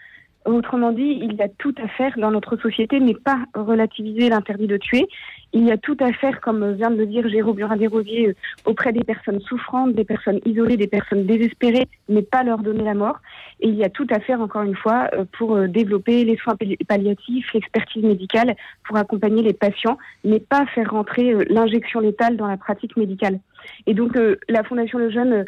Autrement 0.46 0.92
dit, 0.92 1.20
il 1.24 1.34
y 1.34 1.42
a 1.42 1.50
tout 1.50 1.74
à 1.84 1.88
faire 1.88 2.14
dans 2.18 2.30
notre 2.30 2.56
société, 2.58 3.00
mais 3.00 3.16
pas 3.16 3.40
relativiser 3.56 4.30
l'interdit 4.30 4.68
de 4.68 4.78
tuer. 4.78 5.08
Il 5.54 5.66
y 5.66 5.72
a 5.72 5.78
tout 5.78 5.98
à 6.00 6.14
faire, 6.14 6.40
comme 6.40 6.74
vient 6.74 6.92
de 6.92 6.98
le 6.98 7.08
dire 7.08 7.28
Jérôme 7.28 7.56
Burin-Desrosiers, 7.56 8.28
euh, 8.28 8.34
auprès 8.66 8.94
des 8.94 9.04
personnes 9.04 9.40
souffrantes, 9.42 9.94
des 9.94 10.04
personnes 10.04 10.40
isolées, 10.46 10.78
des 10.78 10.86
personnes 10.86 11.26
désespérées, 11.26 11.88
mais 12.10 12.22
pas 12.22 12.44
leur 12.44 12.60
donner 12.60 12.84
la 12.84 12.94
mort. 12.94 13.18
Et 13.60 13.70
il 13.70 13.76
y 13.76 13.84
a 13.84 13.90
tout 13.90 14.06
à 14.12 14.20
faire, 14.20 14.40
encore 14.40 14.62
une 14.62 14.76
fois, 14.76 15.10
euh, 15.14 15.26
pour 15.36 15.56
euh, 15.56 15.68
développer 15.68 16.24
les 16.24 16.38
soins 16.38 16.56
palliatifs, 16.88 17.52
l'expertise 17.54 18.04
médicale, 18.04 18.56
pour 18.88 18.98
accompagner 18.98 19.42
les 19.42 19.54
patients, 19.54 19.98
mais 20.24 20.40
pas 20.40 20.68
faire 20.68 20.92
rentrer 20.92 21.34
l'injection 21.46 22.02
létale 22.02 22.38
dans 22.38 22.48
la 22.48 22.58
pratique 22.58 22.98
médicale. 22.98 23.40
Et 23.88 23.96
donc, 23.96 24.16
la 24.48 24.64
Fondation 24.64 25.00
Le 25.00 25.10
Jeune, 25.10 25.46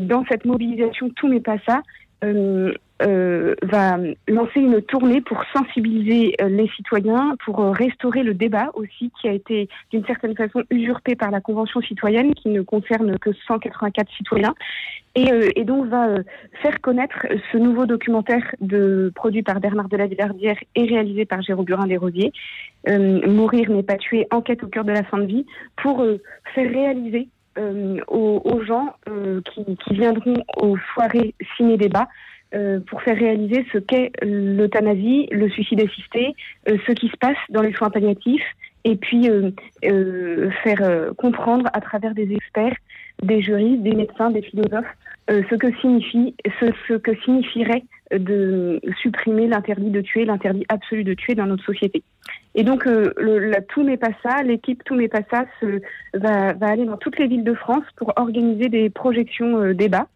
dans 0.00 0.26
cette 0.28 0.44
mobilisation 0.44 1.08
Tout 1.16 1.28
n'est 1.28 1.40
pas 1.40 1.56
ça, 1.66 1.80
va 3.00 3.98
lancer 4.28 4.60
une 4.60 4.80
tournée 4.80 5.20
pour 5.20 5.42
sensibiliser 5.52 6.34
euh, 6.40 6.48
les 6.48 6.68
citoyens, 6.68 7.36
pour 7.44 7.60
euh, 7.60 7.70
restaurer 7.70 8.22
le 8.22 8.34
débat 8.34 8.70
aussi 8.74 9.12
qui 9.20 9.28
a 9.28 9.32
été 9.32 9.68
d'une 9.90 10.04
certaine 10.06 10.34
façon 10.34 10.62
usurpé 10.70 11.14
par 11.14 11.30
la 11.30 11.40
Convention 11.40 11.80
citoyenne 11.82 12.34
qui 12.34 12.48
ne 12.48 12.62
concerne 12.62 13.18
que 13.18 13.30
184 13.46 14.10
citoyens. 14.16 14.54
Et, 15.14 15.30
et 15.56 15.64
donc 15.64 15.86
va 15.86 16.08
faire 16.60 16.78
connaître 16.82 17.26
ce 17.50 17.56
nouveau 17.56 17.86
documentaire 17.86 18.44
de, 18.60 19.10
produit 19.14 19.42
par 19.42 19.60
Bernard 19.60 19.88
de 19.88 19.96
et 19.96 20.84
réalisé 20.84 21.24
par 21.24 21.40
Jérôme 21.40 21.64
Burin 21.64 21.86
des 21.86 21.96
Rosiers, 21.96 22.32
Mourir 22.86 23.70
n'est 23.70 23.82
pas 23.82 23.96
tuer, 23.96 24.26
enquête 24.30 24.62
au 24.62 24.68
cœur 24.68 24.84
de 24.84 24.92
la 24.92 25.04
fin 25.04 25.16
de 25.16 25.24
vie, 25.24 25.46
pour 25.76 26.04
faire 26.54 26.70
réaliser 26.70 27.28
aux, 27.56 28.42
aux, 28.44 28.60
gens 28.62 28.94
qui, 29.06 29.64
qui, 29.76 29.94
viendront 29.94 30.36
aux 30.58 30.76
soirées 30.92 31.34
ciné-débat 31.56 32.08
euh, 32.54 32.78
pour 32.78 33.02
faire 33.02 33.16
réaliser 33.16 33.66
ce 33.72 33.78
qu'est 33.78 34.12
l'euthanasie, 34.22 35.26
le 35.32 35.48
suicide 35.50 35.80
assisté, 35.80 36.32
euh, 36.68 36.76
ce 36.86 36.92
qui 36.92 37.08
se 37.08 37.16
passe 37.16 37.36
dans 37.48 37.60
les 37.60 37.72
soins 37.72 37.90
palliatifs, 37.90 38.46
et 38.84 38.94
puis 38.94 39.28
euh, 39.28 40.50
faire 40.62 41.10
comprendre 41.16 41.68
à 41.72 41.80
travers 41.80 42.14
des 42.14 42.32
experts, 42.32 42.76
des 43.20 43.42
juristes, 43.42 43.82
des 43.82 43.96
médecins, 43.96 44.30
des 44.30 44.42
philosophes, 44.42 44.86
ce 45.28 45.54
que 45.56 45.76
signifie, 45.80 46.36
ce, 46.60 46.66
ce, 46.86 46.94
que 46.94 47.16
signifierait 47.24 47.82
de 48.16 48.80
supprimer 49.02 49.48
l'interdit 49.48 49.90
de 49.90 50.00
tuer, 50.02 50.24
l'interdit 50.24 50.64
absolu 50.68 51.02
de 51.02 51.14
tuer 51.14 51.34
dans 51.34 51.46
notre 51.46 51.64
société. 51.64 52.04
Et 52.54 52.62
donc, 52.62 52.84
le, 52.84 53.40
la, 53.40 53.60
tout 53.60 53.82
n'est 53.82 53.96
pas 53.96 54.12
ça, 54.22 54.44
l'équipe 54.44 54.84
tout 54.84 54.94
n'est 54.94 55.08
pas 55.08 55.22
ça 55.32 55.46
va, 56.14 56.52
va, 56.52 56.66
aller 56.68 56.84
dans 56.84 56.96
toutes 56.96 57.18
les 57.18 57.26
villes 57.26 57.42
de 57.42 57.54
France 57.54 57.82
pour 57.96 58.12
organiser 58.14 58.68
des 58.68 58.88
projections 58.88 59.72
débats 59.72 60.06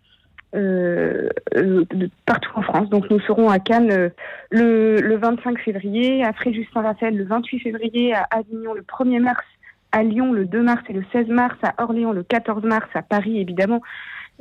euh, 0.54 1.28
euh 1.56 1.84
partout 2.26 2.50
en 2.54 2.62
France. 2.62 2.88
Donc 2.90 3.08
nous 3.10 3.20
serons 3.20 3.48
à 3.48 3.58
Cannes 3.58 3.90
euh, 3.90 4.08
le, 4.50 4.96
le 5.00 5.16
25 5.16 5.58
février, 5.60 6.24
à 6.24 6.32
Fréjus-Saint-Raphaël 6.32 7.16
le 7.16 7.24
28 7.24 7.60
février, 7.60 8.14
à 8.14 8.26
Avignon 8.30 8.74
le 8.74 8.82
1er 8.82 9.20
mars, 9.20 9.44
à 9.92 10.02
Lyon 10.02 10.32
le 10.32 10.44
2 10.44 10.62
mars 10.62 10.82
et 10.88 10.92
le 10.92 11.04
16 11.12 11.28
mars, 11.28 11.56
à 11.62 11.82
Orléans 11.82 12.12
le 12.12 12.22
14 12.22 12.64
mars, 12.64 12.88
à 12.94 13.02
Paris 13.02 13.40
évidemment, 13.40 13.80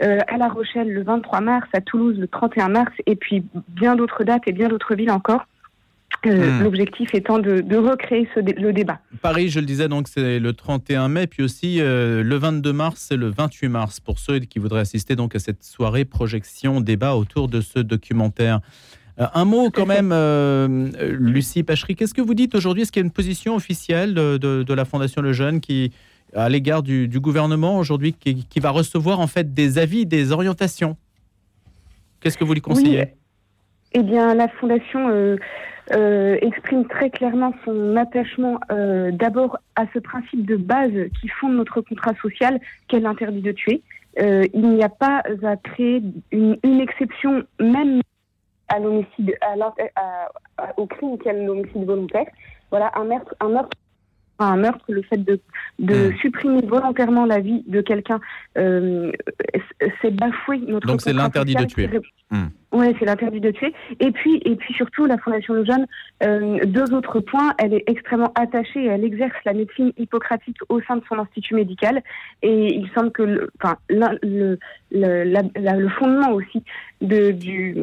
euh, 0.03 0.19
à 0.27 0.37
La 0.37 0.47
Rochelle 0.47 0.91
le 0.91 1.03
23 1.03 1.41
mars, 1.41 1.67
à 1.73 1.81
Toulouse 1.81 2.17
le 2.17 2.27
31 2.27 2.69
mars 2.69 2.93
et 3.05 3.15
puis 3.15 3.43
bien 3.67 3.95
d'autres 3.95 4.23
dates 4.23 4.47
et 4.47 4.51
bien 4.51 4.67
d'autres 4.67 4.95
villes 4.95 5.11
encore. 5.11 5.45
Hmm. 6.25 6.63
L'objectif 6.63 7.15
étant 7.15 7.39
de, 7.39 7.75
recréer 7.77 8.27
le 8.35 8.73
débat. 8.73 8.99
Paris, 9.21 9.47
je 9.49 9.61
le 9.61 9.65
disais, 9.65 9.87
donc 9.87 10.09
c'est 10.09 10.39
le 10.39 10.51
31 10.51 11.07
mai, 11.07 11.27
puis 11.27 11.43
aussi 11.43 11.79
euh, 11.79 12.23
le 12.23 12.35
22 12.35 12.73
mars 12.73 13.11
et 13.11 13.15
le 13.15 13.29
28 13.29 13.69
mars 13.69 13.99
pour 14.01 14.19
ceux 14.19 14.39
qui 14.39 14.59
voudraient 14.59 14.81
assister 14.81 15.15
donc 15.15 15.35
à 15.35 15.39
cette 15.39 15.63
soirée 15.63 16.03
projection 16.03 16.81
débat 16.81 17.15
autour 17.15 17.47
de 17.47 17.61
ce 17.61 17.79
documentaire. 17.79 18.59
Euh, 19.19 19.27
un 19.33 19.45
mot 19.45 19.69
quand 19.69 19.85
même, 19.85 20.11
euh, 20.11 20.89
Lucie 21.17 21.63
Pachery, 21.63 21.95
qu'est-ce 21.95 22.13
que 22.13 22.21
vous 22.21 22.33
dites 22.33 22.53
aujourd'hui? 22.53 22.83
Est-ce 22.83 22.91
qu'il 22.91 23.01
y 23.01 23.03
a 23.03 23.07
une 23.07 23.13
position 23.13 23.55
officielle 23.55 24.13
de, 24.13 24.73
la 24.73 24.83
Fondation 24.83 25.21
Le 25.21 25.31
Jeune 25.31 25.61
qui, 25.61 25.93
à 26.35 26.49
l'égard 26.49 26.83
du, 26.83 27.07
gouvernement 27.21 27.77
aujourd'hui, 27.77 28.11
qui, 28.11 28.59
va 28.59 28.71
recevoir 28.71 29.21
en 29.21 29.27
fait 29.27 29.53
des 29.53 29.77
avis, 29.77 30.05
des 30.05 30.33
orientations? 30.33 30.97
Qu'est-ce 32.19 32.37
que 32.37 32.43
vous 32.43 32.53
lui 32.53 32.61
conseillez? 32.61 33.13
Eh 33.93 34.03
bien, 34.03 34.35
la 34.35 34.49
Fondation 34.49 35.37
euh, 35.91 36.37
exprime 36.41 36.85
très 36.85 37.09
clairement 37.09 37.53
son 37.65 37.95
attachement 37.95 38.59
euh, 38.71 39.11
d'abord 39.11 39.57
à 39.75 39.85
ce 39.93 39.99
principe 39.99 40.45
de 40.45 40.55
base 40.55 40.91
qui 41.19 41.27
fonde 41.27 41.55
notre 41.55 41.81
contrat 41.81 42.13
social, 42.21 42.59
qu'est 42.87 42.99
l'interdit 42.99 43.41
de 43.41 43.51
tuer. 43.51 43.81
Euh, 44.19 44.45
il 44.53 44.69
n'y 44.69 44.83
a 44.83 44.89
pas 44.89 45.23
à 45.43 45.55
créer 45.57 46.01
une, 46.31 46.57
une 46.63 46.79
exception 46.79 47.43
même 47.59 48.01
à 48.67 48.79
l'homicide, 48.79 49.37
au 50.77 50.85
crime 50.85 51.17
qu'est 51.17 51.33
l'homicide 51.33 51.85
volontaire. 51.85 52.27
Voilà, 52.69 52.91
un 52.95 53.05
meurtre, 53.05 53.35
un 53.39 53.49
meurtre 53.49 53.77
un 54.39 54.57
meurtre, 54.57 54.83
le 54.87 55.01
fait 55.01 55.17
de, 55.17 55.39
de 55.79 56.09
hmm. 56.09 56.17
supprimer 56.17 56.61
volontairement 56.61 57.25
la 57.25 57.39
vie 57.39 57.63
de 57.67 57.81
quelqu'un, 57.81 58.19
euh, 58.57 59.11
c'est 60.01 60.11
bafouer 60.11 60.59
notre. 60.59 60.87
Donc 60.87 61.01
c'est 61.01 61.13
l'interdit 61.13 61.55
de 61.55 61.65
tuer. 61.65 61.89
Hmm. 62.31 62.47
Oui, 62.71 62.95
c'est 62.99 63.05
l'interdit 63.05 63.39
de 63.39 63.49
tuer. 63.49 63.73
Et 63.99 64.11
puis, 64.11 64.41
et 64.45 64.55
puis 64.55 64.73
surtout, 64.75 65.05
la 65.05 65.17
Fondation 65.17 65.55
Le 65.55 65.65
Jeune, 65.65 65.87
euh, 66.23 66.59
deux 66.65 66.93
autres 66.93 67.19
points. 67.19 67.53
Elle 67.57 67.73
est 67.73 67.83
extrêmement 67.87 68.31
attachée, 68.35 68.85
elle 68.85 69.03
exerce 69.03 69.35
la 69.45 69.53
médecine 69.53 69.91
hippocratique 69.97 70.57
au 70.69 70.79
sein 70.81 70.97
de 70.97 71.03
son 71.09 71.17
institut 71.17 71.55
médical. 71.55 72.03
Et 72.43 72.75
il 72.75 72.87
semble 72.93 73.11
que, 73.11 73.23
le, 73.23 73.49
enfin, 73.59 73.75
le, 73.89 74.59
le, 74.91 75.89
fondement 75.97 76.31
aussi 76.31 76.63
de, 77.01 77.31
du, 77.31 77.75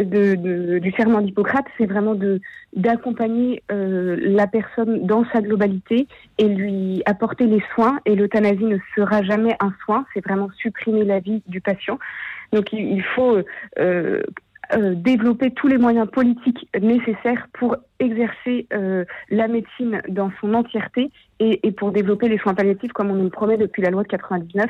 du 0.00 0.92
serment 0.92 1.20
d'Hippocrate, 1.20 1.66
c'est 1.76 1.86
vraiment 1.86 2.16
d'accompagner 2.74 3.62
euh, 3.70 4.16
la 4.20 4.46
personne 4.46 5.06
dans 5.06 5.24
sa 5.32 5.42
globalité 5.42 6.06
et 6.38 6.48
lui 6.48 7.02
apporter 7.04 7.44
les 7.44 7.62
soins. 7.74 7.98
Et 8.06 8.14
l'euthanasie 8.14 8.64
ne 8.64 8.78
sera 8.94 9.22
jamais 9.22 9.54
un 9.60 9.72
soin, 9.84 10.06
c'est 10.14 10.24
vraiment 10.24 10.48
supprimer 10.56 11.04
la 11.04 11.20
vie 11.20 11.42
du 11.46 11.60
patient. 11.60 11.98
Donc 12.54 12.72
il, 12.72 13.02
faut 13.02 13.36
euh, 13.80 14.22
euh, 14.72 14.94
développer 14.94 15.50
tous 15.50 15.66
les 15.66 15.76
moyens 15.76 16.08
politiques 16.08 16.68
nécessaires 16.80 17.48
pour 17.52 17.76
exercer 17.98 18.68
euh, 18.72 19.04
la 19.28 19.48
médecine 19.48 20.00
dans 20.08 20.30
son 20.40 20.54
entièreté 20.54 21.10
et, 21.40 21.72
pour 21.72 21.90
développer 21.90 22.28
les 22.28 22.38
soins 22.38 22.54
palliatifs 22.54 22.92
comme 22.92 23.10
on 23.10 23.16
nous 23.16 23.24
le 23.24 23.30
promet 23.30 23.56
depuis 23.56 23.82
la 23.82 23.90
loi 23.90 24.04
de 24.04 24.08
99. 24.08 24.66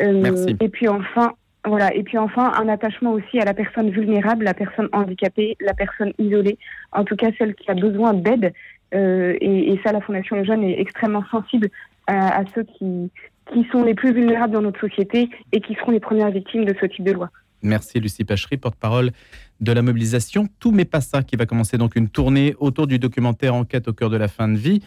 et 0.00 0.68
puis 0.68 0.88
enfin, 0.88 1.34
voilà. 1.64 1.94
Et 1.94 2.02
puis 2.02 2.18
enfin, 2.18 2.50
un 2.56 2.68
attachement 2.68 3.12
aussi 3.12 3.38
à 3.38 3.44
la 3.44 3.54
personne 3.54 3.90
vulnérable, 3.90 4.44
la 4.44 4.54
personne 4.54 4.88
handicapée, 4.92 5.56
la 5.60 5.74
personne 5.74 6.12
isolée, 6.18 6.58
en 6.90 7.04
tout 7.04 7.14
cas 7.14 7.28
celle 7.38 7.54
qui 7.54 7.70
a 7.70 7.74
besoin 7.74 8.14
d'aide. 8.14 8.52
et, 8.92 9.80
ça, 9.84 9.92
la 9.92 10.00
Fondation 10.00 10.34
Les 10.34 10.44
Jeunes 10.44 10.64
est 10.64 10.80
extrêmement 10.80 11.24
sensible 11.30 11.68
à 12.08 12.42
ceux 12.52 12.64
qui, 12.64 13.12
qui 13.52 13.66
sont 13.72 13.82
les 13.82 13.94
plus 13.94 14.12
vulnérables 14.12 14.52
dans 14.52 14.62
notre 14.62 14.80
société 14.80 15.30
et 15.52 15.60
qui 15.60 15.74
seront 15.74 15.90
les 15.90 16.00
premières 16.00 16.30
victimes 16.30 16.64
de 16.64 16.74
ce 16.80 16.86
type 16.86 17.04
de 17.04 17.12
loi. 17.12 17.30
Merci 17.62 18.00
Lucie 18.00 18.24
Pachery, 18.24 18.56
porte-parole 18.56 19.12
de 19.60 19.72
la 19.72 19.82
mobilisation 19.82 20.48
Tout 20.58 20.72
mais 20.72 20.84
pas 20.84 21.00
ça, 21.00 21.22
qui 21.22 21.36
va 21.36 21.46
commencer 21.46 21.78
donc 21.78 21.94
une 21.94 22.08
tournée 22.08 22.54
autour 22.58 22.86
du 22.86 22.98
documentaire 22.98 23.54
Enquête 23.54 23.86
au 23.88 23.92
cœur 23.92 24.10
de 24.10 24.16
la 24.16 24.26
fin 24.26 24.48
de 24.48 24.56
vie, 24.56 24.82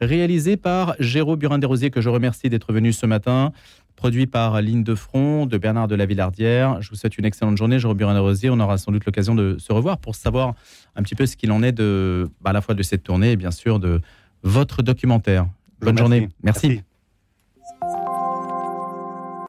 réalisé 0.00 0.56
par 0.56 0.94
Géraud 1.00 1.36
Burin-Desrosiers, 1.36 1.90
que 1.90 2.00
je 2.00 2.08
remercie 2.08 2.48
d'être 2.48 2.72
venu 2.72 2.92
ce 2.92 3.06
matin, 3.06 3.52
produit 3.96 4.26
par 4.26 4.60
Ligne 4.62 4.84
de 4.84 4.94
Front 4.94 5.46
de 5.46 5.58
Bernard 5.58 5.88
de 5.88 5.96
la 5.96 6.06
Villardière. 6.06 6.80
Je 6.80 6.90
vous 6.90 6.96
souhaite 6.96 7.18
une 7.18 7.24
excellente 7.24 7.56
journée, 7.56 7.78
Géraud 7.80 7.94
Burin-Desrosiers. 7.94 8.50
On 8.50 8.60
aura 8.60 8.78
sans 8.78 8.92
doute 8.92 9.04
l'occasion 9.04 9.34
de 9.34 9.58
se 9.58 9.72
revoir 9.72 9.98
pour 9.98 10.14
savoir 10.14 10.54
un 10.94 11.02
petit 11.02 11.14
peu 11.14 11.26
ce 11.26 11.36
qu'il 11.36 11.50
en 11.50 11.62
est 11.62 11.72
de, 11.72 12.28
bah, 12.40 12.50
à 12.50 12.52
la 12.52 12.60
fois 12.60 12.74
de 12.74 12.82
cette 12.82 13.02
tournée 13.02 13.32
et 13.32 13.36
bien 13.36 13.50
sûr 13.50 13.80
de 13.80 14.00
votre 14.44 14.82
documentaire. 14.82 15.46
Bonne 15.80 15.98
journée. 15.98 16.28
Merci. 16.42 16.82